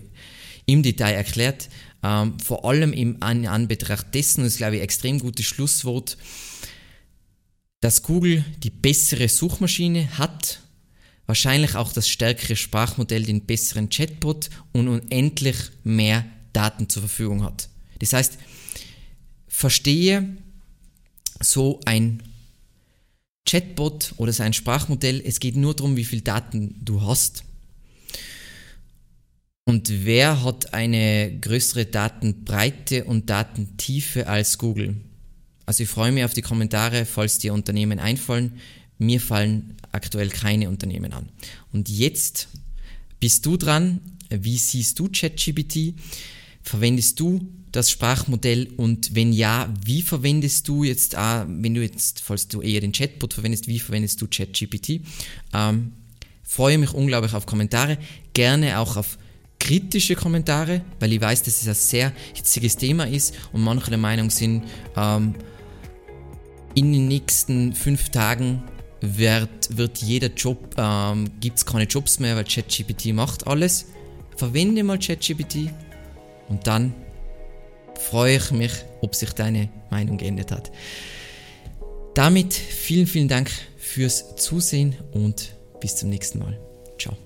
im 0.66 0.82
Detail 0.82 1.12
erklärt. 1.12 1.68
Ähm, 2.02 2.38
vor 2.40 2.64
allem 2.64 2.92
im 2.92 3.22
An 3.22 3.46
Anbetracht 3.46 4.14
dessen, 4.14 4.42
das 4.42 4.54
ist, 4.54 4.58
glaube 4.58 4.76
ich, 4.76 4.80
ein 4.80 4.84
extrem 4.84 5.18
gutes 5.18 5.46
Schlusswort, 5.46 6.16
dass 7.82 8.04
Google 8.04 8.44
die 8.62 8.70
bessere 8.70 9.28
Suchmaschine 9.28 10.16
hat, 10.16 10.60
wahrscheinlich 11.26 11.74
auch 11.74 11.92
das 11.92 12.08
stärkere 12.08 12.54
Sprachmodell, 12.54 13.24
den 13.24 13.44
besseren 13.44 13.90
Chatbot 13.90 14.50
und 14.72 14.86
unendlich 14.86 15.56
mehr 15.82 16.24
Daten 16.52 16.88
zur 16.88 17.02
Verfügung 17.02 17.42
hat. 17.42 17.68
Das 17.98 18.12
heißt, 18.12 18.38
verstehe 19.48 20.36
so 21.40 21.80
ein 21.84 22.22
Chatbot 23.46 24.14
oder 24.16 24.32
sein 24.32 24.52
Sprachmodell, 24.52 25.20
es 25.20 25.40
geht 25.40 25.56
nur 25.56 25.74
darum, 25.74 25.96
wie 25.96 26.04
viel 26.04 26.20
Daten 26.20 26.76
du 26.84 27.02
hast. 27.02 27.42
Und 29.64 29.88
wer 30.04 30.44
hat 30.44 30.72
eine 30.72 31.36
größere 31.40 31.86
Datenbreite 31.86 33.04
und 33.04 33.28
Datentiefe 33.28 34.28
als 34.28 34.56
Google? 34.58 34.96
Also 35.72 35.84
ich 35.84 35.88
freue 35.88 36.12
mich 36.12 36.22
auf 36.22 36.34
die 36.34 36.42
Kommentare, 36.42 37.06
falls 37.06 37.38
dir 37.38 37.54
Unternehmen 37.54 37.98
einfallen. 37.98 38.58
Mir 38.98 39.22
fallen 39.22 39.78
aktuell 39.90 40.28
keine 40.28 40.68
Unternehmen 40.68 41.14
an. 41.14 41.30
Und 41.72 41.88
jetzt 41.88 42.48
bist 43.20 43.46
du 43.46 43.56
dran. 43.56 44.02
Wie 44.28 44.58
siehst 44.58 44.98
du 44.98 45.08
ChatGPT? 45.10 45.94
Verwendest 46.60 47.18
du 47.20 47.48
das 47.70 47.90
Sprachmodell 47.90 48.68
und 48.76 49.14
wenn 49.14 49.32
ja, 49.32 49.72
wie 49.82 50.02
verwendest 50.02 50.68
du 50.68 50.84
jetzt, 50.84 51.14
äh, 51.14 51.46
wenn 51.48 51.72
du 51.72 51.80
jetzt, 51.80 52.20
falls 52.20 52.48
du 52.48 52.60
eher 52.60 52.82
den 52.82 52.92
Chatbot 52.92 53.32
verwendest, 53.32 53.66
wie 53.66 53.78
verwendest 53.78 54.20
du 54.20 54.26
ChatGPT? 54.26 55.00
Ähm, 55.54 55.92
freue 56.42 56.76
mich 56.76 56.92
unglaublich 56.92 57.32
auf 57.32 57.46
Kommentare, 57.46 57.96
gerne 58.34 58.78
auch 58.78 58.98
auf 58.98 59.16
kritische 59.58 60.16
Kommentare, 60.16 60.82
weil 61.00 61.14
ich 61.14 61.20
weiß, 61.22 61.44
dass 61.44 61.62
es 61.62 61.68
ein 61.68 61.74
sehr 61.74 62.12
hitziges 62.34 62.76
Thema 62.76 63.04
ist 63.04 63.34
und 63.54 63.62
manche 63.62 63.88
der 63.88 63.98
Meinung 63.98 64.28
sind, 64.28 64.64
ähm, 64.96 65.34
in 66.74 66.92
den 66.92 67.08
nächsten 67.08 67.72
fünf 67.72 68.10
Tagen 68.10 68.62
wird, 69.00 69.76
wird 69.76 69.98
jeder 69.98 70.28
Job, 70.28 70.74
ähm, 70.78 71.30
gibt 71.40 71.58
es 71.58 71.66
keine 71.66 71.84
Jobs 71.84 72.18
mehr, 72.18 72.36
weil 72.36 72.44
ChatGPT 72.44 73.12
macht 73.12 73.46
alles. 73.46 73.86
Verwende 74.36 74.82
mal 74.82 74.98
ChatGPT 74.98 75.70
und 76.48 76.66
dann 76.66 76.94
freue 77.98 78.36
ich 78.36 78.50
mich, 78.50 78.72
ob 79.00 79.14
sich 79.14 79.32
deine 79.32 79.68
Meinung 79.90 80.16
geändert 80.16 80.50
hat. 80.50 80.72
Damit 82.14 82.52
vielen, 82.54 83.06
vielen 83.06 83.28
Dank 83.28 83.50
fürs 83.76 84.36
Zusehen 84.36 84.96
und 85.12 85.54
bis 85.80 85.96
zum 85.96 86.10
nächsten 86.10 86.38
Mal. 86.38 86.58
Ciao. 86.98 87.16